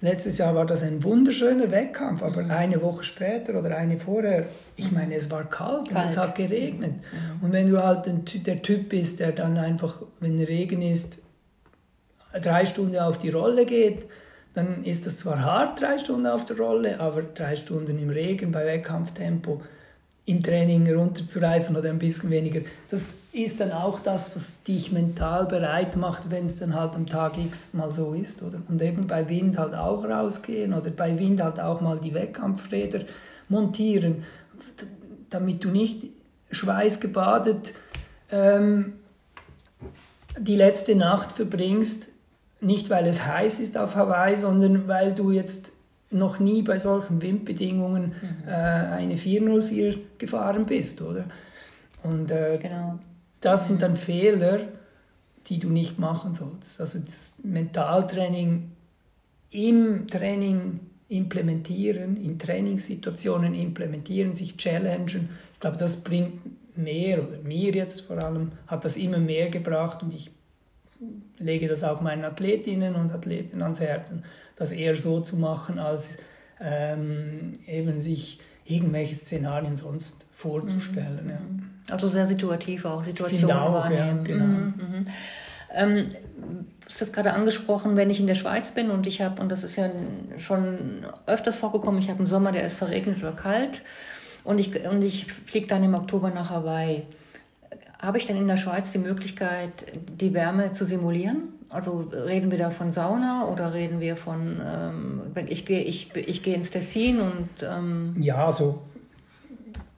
[0.00, 2.50] letztes Jahr war das ein wunderschöner Wettkampf, aber mhm.
[2.50, 4.46] eine Woche später oder eine vorher,
[4.76, 6.04] ich meine, es war kalt, kalt.
[6.04, 6.92] und es hat geregnet.
[6.92, 7.44] Mhm.
[7.44, 8.06] Und wenn du halt
[8.46, 11.18] der Typ bist, der dann einfach, wenn Regen ist,
[12.42, 14.06] drei Stunden auf die Rolle geht,
[14.54, 18.52] dann ist das zwar hart, drei Stunden auf der Rolle, aber drei Stunden im Regen
[18.52, 19.60] bei Wettkampftempo
[20.26, 25.46] im Training runterzureißen oder ein bisschen weniger, das ist dann auch das, was dich mental
[25.46, 28.42] bereit macht, wenn es dann halt am Tag X mal so ist.
[28.42, 28.62] Oder?
[28.68, 33.00] Und eben bei Wind halt auch rausgehen oder bei Wind halt auch mal die Wettkampfräder
[33.48, 34.24] montieren,
[35.28, 36.04] damit du nicht
[36.52, 37.74] schweißgebadet
[38.30, 38.94] ähm,
[40.38, 42.13] die letzte Nacht verbringst
[42.64, 45.72] nicht, weil es heiß ist auf Hawaii, sondern weil du jetzt
[46.10, 48.48] noch nie bei solchen Windbedingungen mhm.
[48.48, 51.24] äh, eine 404 gefahren bist, oder?
[52.02, 52.98] Und äh, genau.
[53.40, 54.60] das sind dann Fehler,
[55.46, 56.80] die du nicht machen solltest.
[56.80, 58.70] Also das Mentaltraining
[59.50, 65.28] im Training implementieren, in Trainingssituationen implementieren, sich challengen.
[65.54, 66.40] Ich glaube, das bringt
[66.76, 70.30] mehr, oder mir jetzt vor allem, hat das immer mehr gebracht und ich
[71.38, 74.24] lege das auch meinen Athletinnen und Athleten ans Herzen,
[74.56, 76.18] das eher so zu machen, als
[76.60, 81.24] ähm, eben sich irgendwelche Szenarien sonst vorzustellen.
[81.24, 81.30] Mhm.
[81.88, 81.94] Ja.
[81.94, 84.18] Also sehr situativ auch, Situationen auch, wahrnehmen.
[84.18, 84.44] Ja, genau.
[84.44, 85.04] Mhm, mhm.
[85.74, 89.42] Ähm, du hast das gerade angesprochen, wenn ich in der Schweiz bin und ich habe,
[89.42, 89.90] und das ist ja
[90.38, 93.82] schon öfters vorgekommen, ich habe einen Sommer, der ist verregnet oder kalt
[94.44, 97.02] und ich, und ich fliege dann im Oktober nach Hawaii.
[98.00, 99.86] Habe ich denn in der Schweiz die Möglichkeit,
[100.20, 101.54] die Wärme zu simulieren?
[101.68, 106.42] Also reden wir da von Sauna oder reden wir von, ähm, ich gehe ich, ich
[106.42, 107.48] geh ins Tessin und...
[107.62, 108.82] Ähm ja, also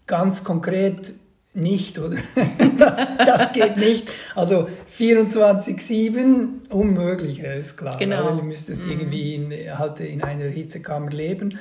[0.06, 1.12] ganz konkret
[1.56, 2.16] nicht, oder?
[2.78, 4.10] Das, das geht nicht.
[4.34, 4.68] Also
[4.98, 7.96] 24-7, unmöglich, ist klar.
[7.96, 8.34] Genau.
[8.34, 8.90] Du müsstest mhm.
[8.90, 11.58] irgendwie in, halt in einer Hitzekammer leben.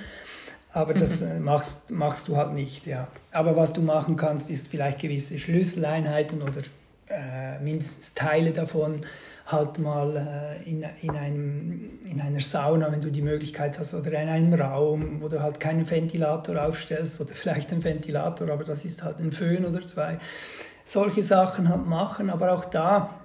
[0.76, 3.08] Aber das äh, machst, machst du halt nicht, ja.
[3.32, 6.62] Aber was du machen kannst, ist vielleicht gewisse Schlüsseleinheiten oder
[7.08, 9.02] äh, mindestens Teile davon
[9.46, 14.20] halt mal äh, in, in, einem, in einer Sauna, wenn du die Möglichkeit hast, oder
[14.22, 18.84] in einem Raum, wo du halt keinen Ventilator aufstellst oder vielleicht einen Ventilator, aber das
[18.84, 20.18] ist halt ein Föhn oder zwei.
[20.84, 23.22] Solche Sachen halt machen, aber auch da,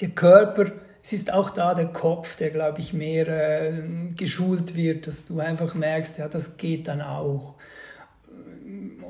[0.00, 0.66] der Körper
[1.02, 3.82] es ist auch da der Kopf, der, glaube ich, mehr äh,
[4.16, 7.56] geschult wird, dass du einfach merkst, ja, das geht dann auch.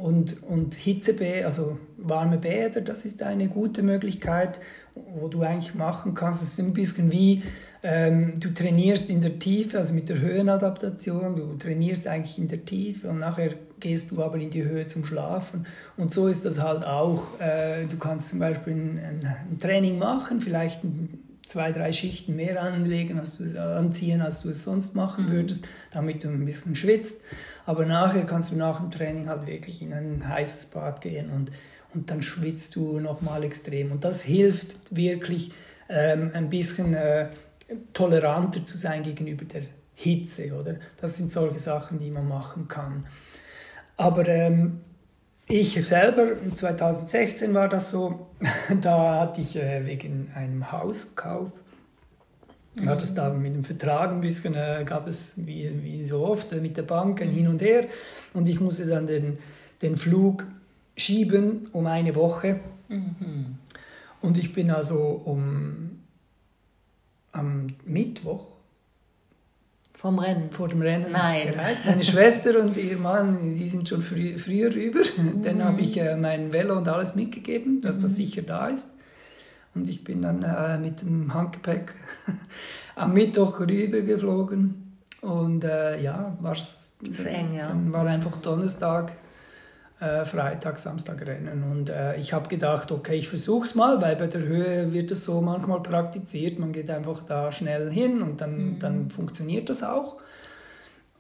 [0.01, 4.59] Und, und Hitzebäder, also warme Bäder, das ist eine gute Möglichkeit,
[4.95, 6.43] wo du eigentlich machen kannst.
[6.43, 7.43] Es ist ein bisschen wie,
[7.83, 12.65] ähm, du trainierst in der Tiefe, also mit der Höhenadaptation, du trainierst eigentlich in der
[12.65, 15.67] Tiefe und nachher gehst du aber in die Höhe zum Schlafen.
[15.97, 17.39] Und so ist das halt auch.
[17.39, 22.63] Äh, du kannst zum Beispiel ein, ein Training machen, vielleicht ein zwei, drei Schichten mehr
[22.63, 25.33] anlegen, als du, anziehen, als du es sonst machen mhm.
[25.33, 27.21] würdest, damit du ein bisschen schwitzt.
[27.67, 31.53] Aber nachher kannst du nach dem Training halt wirklich in ein heißes Bad gehen und,
[31.95, 33.93] und dann schwitzt du nochmal extrem.
[33.93, 35.53] Und das hilft wirklich
[35.91, 37.29] ähm, ein bisschen äh,
[37.93, 39.63] toleranter zu sein gegenüber der
[39.95, 40.77] Hitze, oder?
[41.01, 43.07] Das sind solche Sachen, die man machen kann.
[43.99, 44.81] Aber ähm,
[45.55, 48.29] Ich selber, 2016 war das so,
[48.81, 51.51] da hatte ich äh, wegen einem Hauskauf,
[52.75, 52.89] mhm.
[52.89, 56.53] hat es da mit dem Vertrag ein bisschen, äh, gab es wie, wie so oft
[56.53, 57.89] äh, mit der Bank ein Hin und Her
[58.33, 59.41] und ich musste dann den,
[59.83, 60.47] den Flug
[60.97, 62.61] schieben um eine Woche.
[62.89, 63.59] Mhm.
[64.23, 66.01] Und ich bin also um,
[67.33, 68.52] am Mittwoch
[70.03, 70.51] vom Rennen?
[70.51, 71.53] Vor dem Rennen Nein.
[71.53, 71.87] gereist.
[71.87, 75.01] Meine Schwester und ihr Mann, die sind schon früh, früher rüber.
[75.17, 75.45] Mhm.
[75.45, 78.03] Dann habe ich äh, mein Velo und alles mitgegeben, dass mhm.
[78.03, 78.89] das sicher da ist.
[79.77, 81.95] Und ich bin dann äh, mit dem Handgepäck
[82.97, 84.99] am Mittwoch rüber geflogen.
[85.21, 86.97] Und äh, ja, war es.
[87.25, 87.69] eng, ja.
[87.69, 89.13] Dann war einfach Donnerstag
[90.03, 91.63] äh, Freitag, Samstag rennen.
[91.71, 95.13] Und äh, ich habe gedacht, okay, ich versuche es mal, weil bei der Höhe wird
[95.13, 96.59] es so manchmal praktiziert.
[96.59, 98.79] Man geht einfach da schnell hin und dann, mhm.
[98.81, 100.17] dann funktioniert das auch.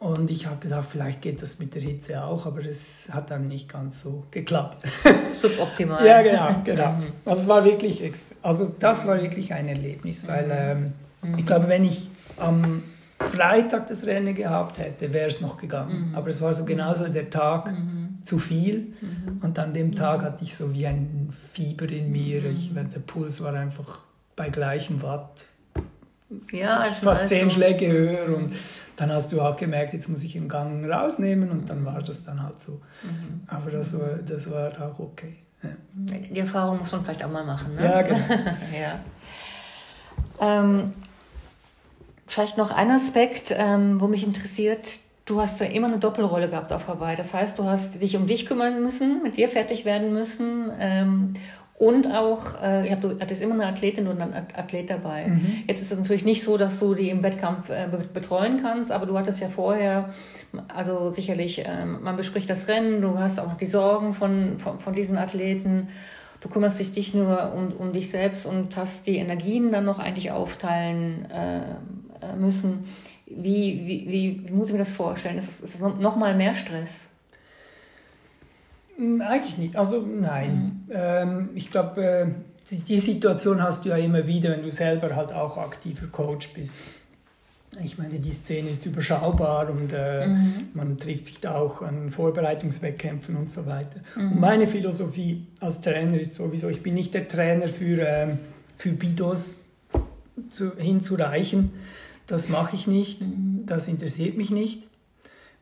[0.00, 3.46] Und ich habe gedacht, vielleicht geht das mit der Hitze auch, aber es hat dann
[3.46, 4.84] nicht ganz so geklappt.
[5.32, 6.04] Suboptimal.
[6.04, 6.90] ja, genau, genau.
[6.90, 7.12] Mhm.
[7.24, 8.02] Also, es war wirklich,
[8.42, 10.92] also das war wirklich ein Erlebnis, weil mhm.
[11.22, 12.82] ähm, ich glaube, wenn ich am
[13.20, 16.08] Freitag das Rennen gehabt hätte, wäre es noch gegangen.
[16.08, 16.14] Mhm.
[16.16, 18.94] Aber es war so genauso der Tag, mhm zu viel.
[19.00, 19.38] Mhm.
[19.42, 22.44] Und an dem Tag hatte ich so wie ein Fieber in mir.
[22.46, 22.88] Ich, mhm.
[22.88, 24.00] der Puls war einfach
[24.36, 25.46] bei gleichem Watt
[26.50, 28.36] ja, also fast zehn also, Schläge höher.
[28.36, 28.54] Und
[28.96, 31.50] dann hast du auch gemerkt, jetzt muss ich den Gang rausnehmen.
[31.50, 32.80] Und dann war das dann halt so.
[33.02, 33.42] Mhm.
[33.46, 35.36] Aber das war, das war auch okay.
[35.62, 35.70] Ja.
[35.94, 37.74] Die Erfahrung muss man vielleicht auch mal machen.
[37.74, 37.84] Ne?
[37.84, 38.18] Ja, genau.
[38.80, 39.00] ja.
[40.40, 40.92] Ähm,
[42.26, 46.72] vielleicht noch ein Aspekt, ähm, wo mich interessiert, du hast ja immer eine Doppelrolle gehabt
[46.72, 47.16] auf Hawaii.
[47.16, 51.34] Das heißt, du hast dich um dich kümmern müssen, mit dir fertig werden müssen ähm,
[51.78, 55.26] und auch, äh, ja, du hattest immer eine Athletin und einen Athlet dabei.
[55.26, 55.64] Mhm.
[55.66, 59.06] Jetzt ist es natürlich nicht so, dass du die im Wettkampf äh, betreuen kannst, aber
[59.06, 60.10] du hattest ja vorher,
[60.74, 64.78] also sicherlich, äh, man bespricht das Rennen, du hast auch noch die Sorgen von, von,
[64.78, 65.88] von diesen Athleten.
[66.40, 69.98] Du kümmerst dich nicht nur um, um dich selbst und hast die Energien dann noch
[69.98, 71.58] eigentlich aufteilen äh,
[72.22, 72.84] äh, müssen.
[73.36, 75.38] Wie, wie, wie, wie muss ich mir das vorstellen?
[75.38, 77.02] Ist es noch mal mehr Stress?
[78.96, 79.76] Hm, eigentlich nicht.
[79.76, 80.84] Also nein.
[80.86, 80.92] Mhm.
[80.94, 82.26] Ähm, ich glaube, äh,
[82.70, 86.54] die, die, Situation hast du ja immer wieder, wenn du selber halt auch aktiver Coach
[86.54, 86.76] bist.
[87.82, 90.54] Ich meine, die Szene ist überschaubar und äh, mhm.
[90.74, 94.00] man trifft sich da auch an Vorbereitungswettkämpfen und so weiter.
[94.14, 94.32] Mhm.
[94.32, 98.38] Und meine Philosophie als Trainer ist sowieso, ich bin nicht der Trainer für, ähm,
[98.76, 99.56] für Bidos
[100.50, 101.72] zu, hinzureichen,
[102.26, 103.22] das mache ich nicht,
[103.66, 104.88] das interessiert mich nicht.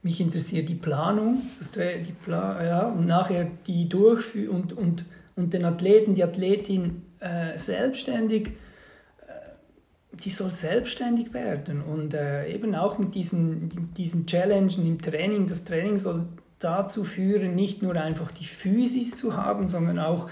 [0.02, 5.04] Mich interessiert die Planung, das, die Pla ja, und nachher die Durchführung und, und,
[5.36, 8.52] und den Athleten, die Athletin äh, selbstständig, äh,
[10.12, 15.46] die soll selbstständig werden und äh, eben auch mit diesen, diesen Challenges im Training.
[15.46, 16.24] Das Training soll
[16.60, 20.30] dazu führen, nicht nur einfach die Physis zu haben, sondern auch,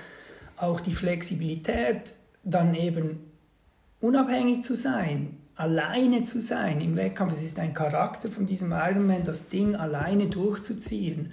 [0.57, 3.21] auch die Flexibilität, dann eben
[4.01, 7.33] unabhängig zu sein, alleine zu sein im Wettkampf.
[7.33, 11.33] Es ist ein Charakter von diesem Ironman, das Ding alleine durchzuziehen.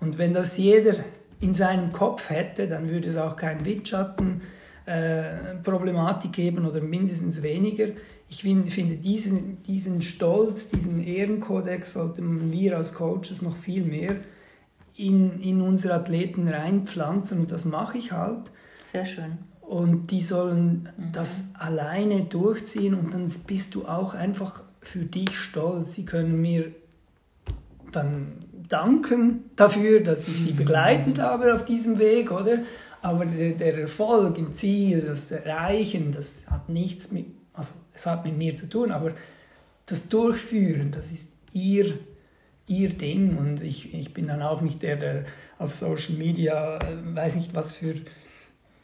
[0.00, 0.96] Und wenn das jeder
[1.40, 7.86] in seinem Kopf hätte, dann würde es auch keinen Windschatten-Problematik äh, geben oder mindestens weniger.
[8.28, 14.14] Ich find, finde, diesen, diesen Stolz, diesen Ehrenkodex sollten wir als Coaches noch viel mehr
[14.94, 18.50] in, in unsere Athleten reinpflanzen und das mache ich halt.
[18.92, 19.38] Sehr schön.
[19.66, 21.12] Und die sollen mhm.
[21.12, 25.94] das alleine durchziehen und dann bist du auch einfach für dich stolz.
[25.94, 26.72] Sie können mir
[27.92, 28.34] dann
[28.68, 30.56] danken dafür, dass ich sie mhm.
[30.56, 32.58] begleitet habe auf diesem Weg, oder?
[33.02, 38.24] Aber der, der, Erfolg im Ziel, das Erreichen, das hat nichts mit, also es hat
[38.24, 39.12] mit mir zu tun, aber
[39.86, 41.98] das Durchführen, das ist ihr,
[42.66, 45.24] ihr Ding und ich, ich bin dann auch nicht der, der
[45.58, 47.94] auf Social Media, äh, weiß nicht was für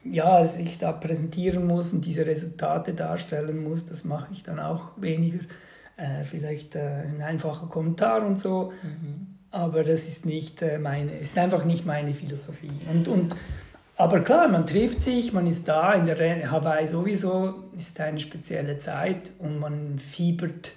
[0.05, 4.88] ja, sich da präsentieren muss und diese Resultate darstellen muss, das mache ich dann auch
[4.96, 5.40] weniger.
[5.96, 9.26] Äh, vielleicht äh, ein einfacher Kommentar und so, mhm.
[9.51, 12.70] aber das ist nicht äh, meine, ist einfach nicht meine Philosophie.
[12.90, 13.36] Und, und,
[13.96, 18.78] aber klar, man trifft sich, man ist da, in der Hawaii sowieso ist eine spezielle
[18.78, 20.72] Zeit und man fiebert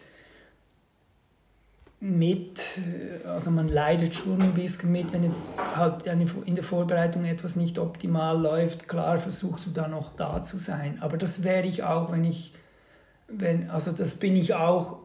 [2.06, 2.82] mit,
[3.26, 5.42] also man leidet schon ein bisschen mit, wenn jetzt
[5.74, 10.58] halt in der Vorbereitung etwas nicht optimal läuft, klar versuchst du da noch da zu
[10.58, 10.98] sein.
[11.00, 12.54] Aber das wäre ich auch, wenn ich,
[13.30, 15.00] wenn, also das bin ich auch,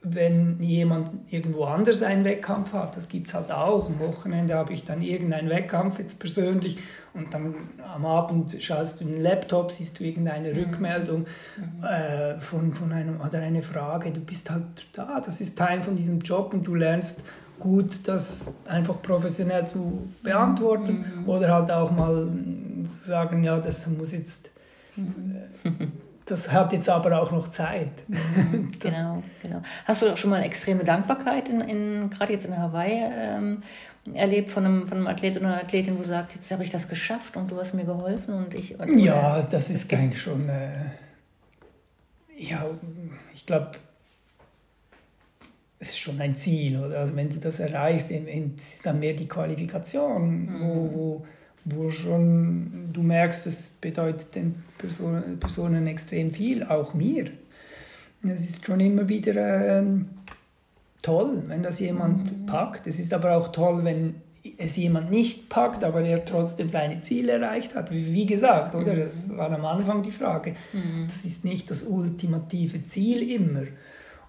[0.00, 2.96] wenn jemand irgendwo anders einen Wettkampf hat.
[2.96, 3.86] Das gibt es halt auch.
[3.86, 6.78] Am Wochenende habe ich dann irgendeinen Wettkampf jetzt persönlich
[7.14, 7.54] und dann
[7.94, 10.58] am Abend schaust du in den Laptop, siehst du irgendeine mhm.
[10.58, 11.84] Rückmeldung mhm.
[11.84, 14.10] äh, von, von einem oder eine Frage.
[14.10, 17.22] Du bist halt da, das ist Teil von diesem Job und du lernst
[17.60, 21.28] gut, das einfach professionell zu beantworten mhm.
[21.28, 22.28] oder halt auch mal
[22.84, 24.50] zu sagen, ja, das muss jetzt,
[24.96, 25.92] mhm.
[26.26, 27.92] das hat jetzt aber auch noch Zeit.
[28.08, 28.72] Mhm.
[28.80, 29.62] genau, genau.
[29.84, 33.62] Hast du auch schon mal extreme Dankbarkeit, in, in, gerade jetzt in Hawaii, ähm,
[34.12, 36.88] erlebt von einem, von einem Athlet oder einer Athletin, wo sagt, jetzt habe ich das
[36.88, 38.78] geschafft und du hast mir geholfen und ich...
[38.78, 40.48] Und ja, das ist eigentlich schon...
[40.48, 40.86] Äh,
[42.36, 42.66] ja,
[43.32, 43.72] ich glaube,
[45.78, 46.78] es ist schon ein Ziel.
[46.78, 46.98] Oder?
[46.98, 50.60] Also wenn du das erreichst, ist dann mehr die Qualifikation, mhm.
[50.60, 51.26] wo, wo,
[51.64, 57.30] wo schon du merkst, das bedeutet den Personen, Personen extrem viel, auch mir.
[58.22, 60.08] Es ist schon immer wieder ähm,
[61.04, 62.46] toll, wenn das jemand mhm.
[62.46, 62.86] packt.
[62.86, 64.16] Es ist aber auch toll, wenn
[64.56, 67.90] es jemand nicht packt, aber er trotzdem seine Ziele erreicht hat.
[67.90, 68.94] Wie, wie gesagt, oder?
[68.94, 69.00] Mhm.
[69.00, 70.54] Das war am Anfang die Frage.
[70.72, 71.06] Mhm.
[71.06, 73.64] Das ist nicht das ultimative Ziel immer.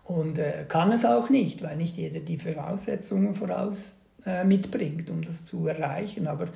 [0.03, 5.23] Und äh, kann es auch nicht, weil nicht jeder die Voraussetzungen voraus äh, mitbringt, um
[5.23, 6.28] das zu erreichen.
[6.28, 6.49] Aber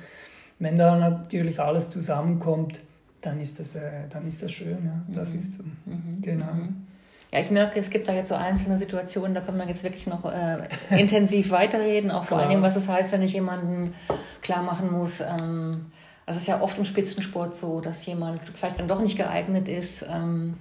[0.58, 2.80] wenn da natürlich alles zusammenkommt,
[3.22, 4.84] dann ist das, äh, dann ist das schön.
[4.84, 5.02] Ja.
[5.14, 5.38] Das mhm.
[5.38, 5.64] ist so.
[5.64, 6.22] Mhm.
[6.22, 6.52] Genau.
[6.52, 6.86] Mhm.
[7.32, 10.06] Ja, ich merke, es gibt da jetzt so einzelne Situationen, da kann man jetzt wirklich
[10.06, 12.50] noch äh, intensiv weiterreden, auch vor Klar.
[12.50, 13.94] allem, was es heißt, wenn ich jemanden
[14.42, 15.20] klar machen muss.
[15.20, 15.92] Ähm,
[16.26, 19.68] also es ist ja oft im Spitzensport so, dass jemand vielleicht dann doch nicht geeignet
[19.68, 20.56] ist, ähm,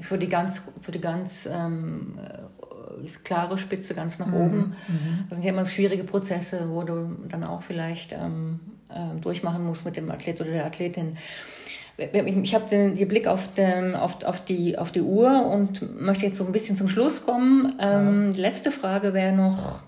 [0.00, 4.34] für die ganz, für die ganz ähm, äh, klare Spitze ganz nach mhm.
[4.34, 4.58] oben.
[4.88, 5.24] Mhm.
[5.28, 9.84] Das sind ja immer schwierige Prozesse, wo du dann auch vielleicht ähm, äh, durchmachen musst
[9.84, 11.18] mit dem Athlet oder der Athletin.
[11.96, 16.26] Ich habe den, den, Blick auf, den, auf, auf, die, auf die Uhr und möchte
[16.26, 17.74] jetzt so ein bisschen zum Schluss kommen.
[17.78, 18.30] Ähm, ja.
[18.30, 19.82] Die letzte Frage wäre noch,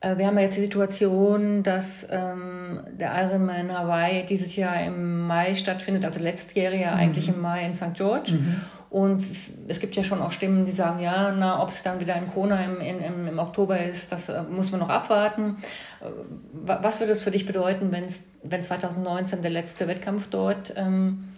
[0.00, 5.26] äh, wir haben ja jetzt die Situation, dass ähm, der Ironman Hawaii dieses Jahr im
[5.26, 7.00] Mai stattfindet, also letztjährig ja mhm.
[7.00, 7.94] eigentlich im Mai in St.
[7.94, 8.32] George.
[8.32, 8.60] Mhm.
[8.90, 9.22] Und
[9.68, 12.28] es gibt ja schon auch Stimmen, die sagen, ja, na, ob es dann wieder in
[12.28, 15.58] Kona im, im, im Oktober ist, das äh, muss man noch abwarten.
[16.00, 16.06] Äh,
[16.52, 17.94] was würde es für dich bedeuten,
[18.42, 21.28] wenn 2019 der letzte Wettkampf dort, ähm,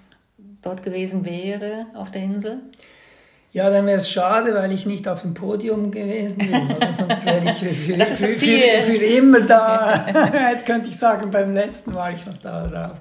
[0.62, 2.60] dort gewesen wäre auf der Insel?
[3.52, 6.70] Ja, dann wäre es schade, weil ich nicht auf dem Podium gewesen bin.
[6.74, 10.06] Oder sonst wäre ich für, für, für, für, für, immer da.
[10.64, 12.96] könnte ich sagen, beim letzten war ich noch da drauf.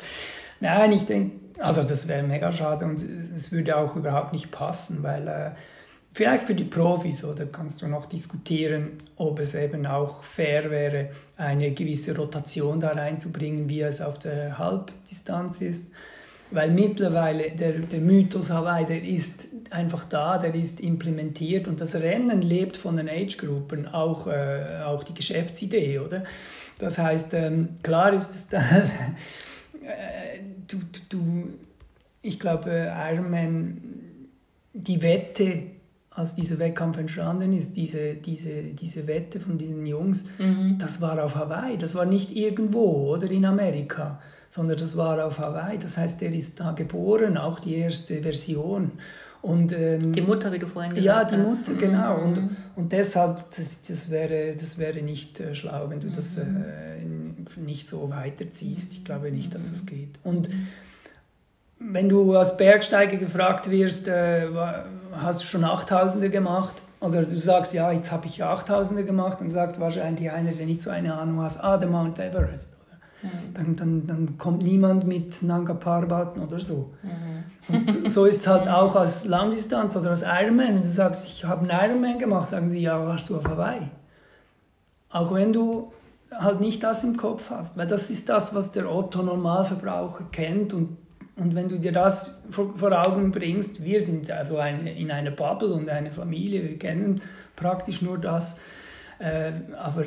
[0.60, 3.00] Nein, ich denke, also das wäre mega schade und
[3.36, 5.52] es würde auch überhaupt nicht passen, weil äh,
[6.12, 11.10] vielleicht für die Profis oder kannst du noch diskutieren, ob es eben auch fair wäre,
[11.38, 15.92] eine gewisse Rotation da reinzubringen, wie es auf der Halbdistanz ist
[16.52, 21.96] weil mittlerweile der, der Mythos Hawaii, der ist einfach da, der ist implementiert und das
[21.96, 26.24] Rennen lebt von den Age-Gruppen, auch, äh, auch die Geschäftsidee, oder?
[26.78, 28.92] Das heißt, ähm, klar ist es dann,
[29.82, 30.78] äh, du,
[31.10, 31.50] du,
[32.22, 33.78] ich glaube, Ironman,
[34.74, 35.64] die Wette,
[36.12, 40.78] als dieser Wettkampf entstanden ist, diese, diese, diese Wette von diesen Jungs, mhm.
[40.78, 44.20] das war auf Hawaii, das war nicht irgendwo oder in Amerika
[44.52, 45.80] sondern das war auf Hawaii.
[45.80, 48.92] Das heißt, er ist da geboren, auch die erste Version.
[49.42, 51.32] Und, ähm, die Mutter, wie du vorhin gesagt hast.
[51.32, 52.18] Ja, die Mutter, genau.
[52.18, 52.24] Mhm.
[52.24, 56.16] Und, und deshalb, das, das, wäre, das wäre nicht äh, schlau, wenn du mhm.
[56.16, 56.44] das äh,
[57.58, 58.94] nicht so weiterziehst.
[58.94, 60.20] Ich glaube nicht, dass das geht.
[60.24, 60.50] Und
[61.80, 64.48] wenn du als Bergsteiger gefragt wirst, äh,
[65.14, 66.82] hast du schon 8000er gemacht?
[67.00, 70.84] Oder du sagst, ja, jetzt habe ich 8000er gemacht, dann sagt wahrscheinlich einer, der nicht
[70.84, 72.78] so eine Ahnung hat, ah, der Mount Everest.
[73.24, 73.54] Mhm.
[73.54, 76.94] Dann, dann, dann kommt niemand mit Nanga Parbat oder so.
[77.02, 77.76] Mhm.
[77.76, 80.76] Und so ist es halt auch als Langdistanz oder als Ironman.
[80.76, 83.90] Wenn du sagst, ich habe einen Ironman gemacht, sagen sie, ja, warst du auf Hawaii.
[85.10, 85.92] Auch wenn du
[86.32, 90.98] halt nicht das im Kopf hast, weil das ist das, was der Otto-Normalverbraucher kennt und
[91.38, 95.32] und wenn du dir das vor, vor Augen bringst, wir sind also eine, in einer
[95.32, 97.22] Bubble und eine Familie, wir kennen
[97.56, 98.58] praktisch nur das.
[99.18, 100.06] Äh, aber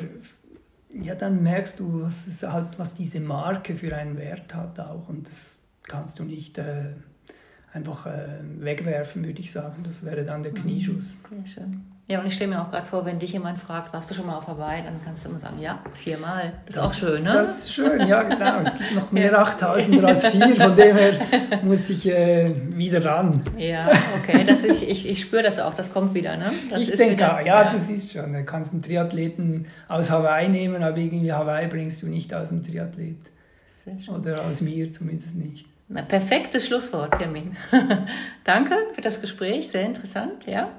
[0.93, 5.09] ja, dann merkst du, was, es halt, was diese Marke für einen Wert hat auch.
[5.09, 6.93] Und das kannst du nicht äh,
[7.73, 9.83] einfach äh, wegwerfen, würde ich sagen.
[9.83, 10.57] Das wäre dann der mhm.
[10.57, 11.19] Knieschuss.
[11.29, 11.94] Sehr schön.
[12.07, 14.27] Ja, und ich stelle mir auch gerade vor, wenn dich jemand fragt, warst du schon
[14.27, 16.53] mal auf Hawaii, dann kannst du immer sagen, ja, viermal.
[16.67, 17.33] Das, das ist auch schön, ne?
[17.33, 18.59] Das ist schön, ja, genau.
[18.59, 21.13] Es gibt noch mehr 8000er als vier, von dem her
[21.63, 23.41] muss ich äh, wieder ran.
[23.57, 23.89] Ja,
[24.21, 26.51] okay, das ich, ich, ich spüre das auch, das kommt wieder, ne?
[26.69, 30.47] Das ich denke auch, ja, ja, du siehst schon, du kannst einen Triathleten aus Hawaii
[30.47, 33.17] nehmen, aber irgendwie Hawaii bringst du nicht aus dem Triathlet.
[33.83, 34.13] Sehr schön.
[34.13, 35.65] Oder aus mir zumindest nicht.
[35.87, 37.57] Na, perfektes Schlusswort, Pirmin.
[38.43, 40.69] Danke für das Gespräch, sehr interessant, ja.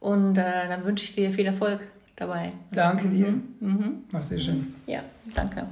[0.00, 1.80] Und äh, dann wünsche ich dir viel Erfolg
[2.16, 2.52] dabei.
[2.70, 3.34] Danke dir.
[3.60, 4.04] Mhm.
[4.10, 4.74] War sehr schön.
[4.86, 5.02] Ja,
[5.34, 5.66] danke.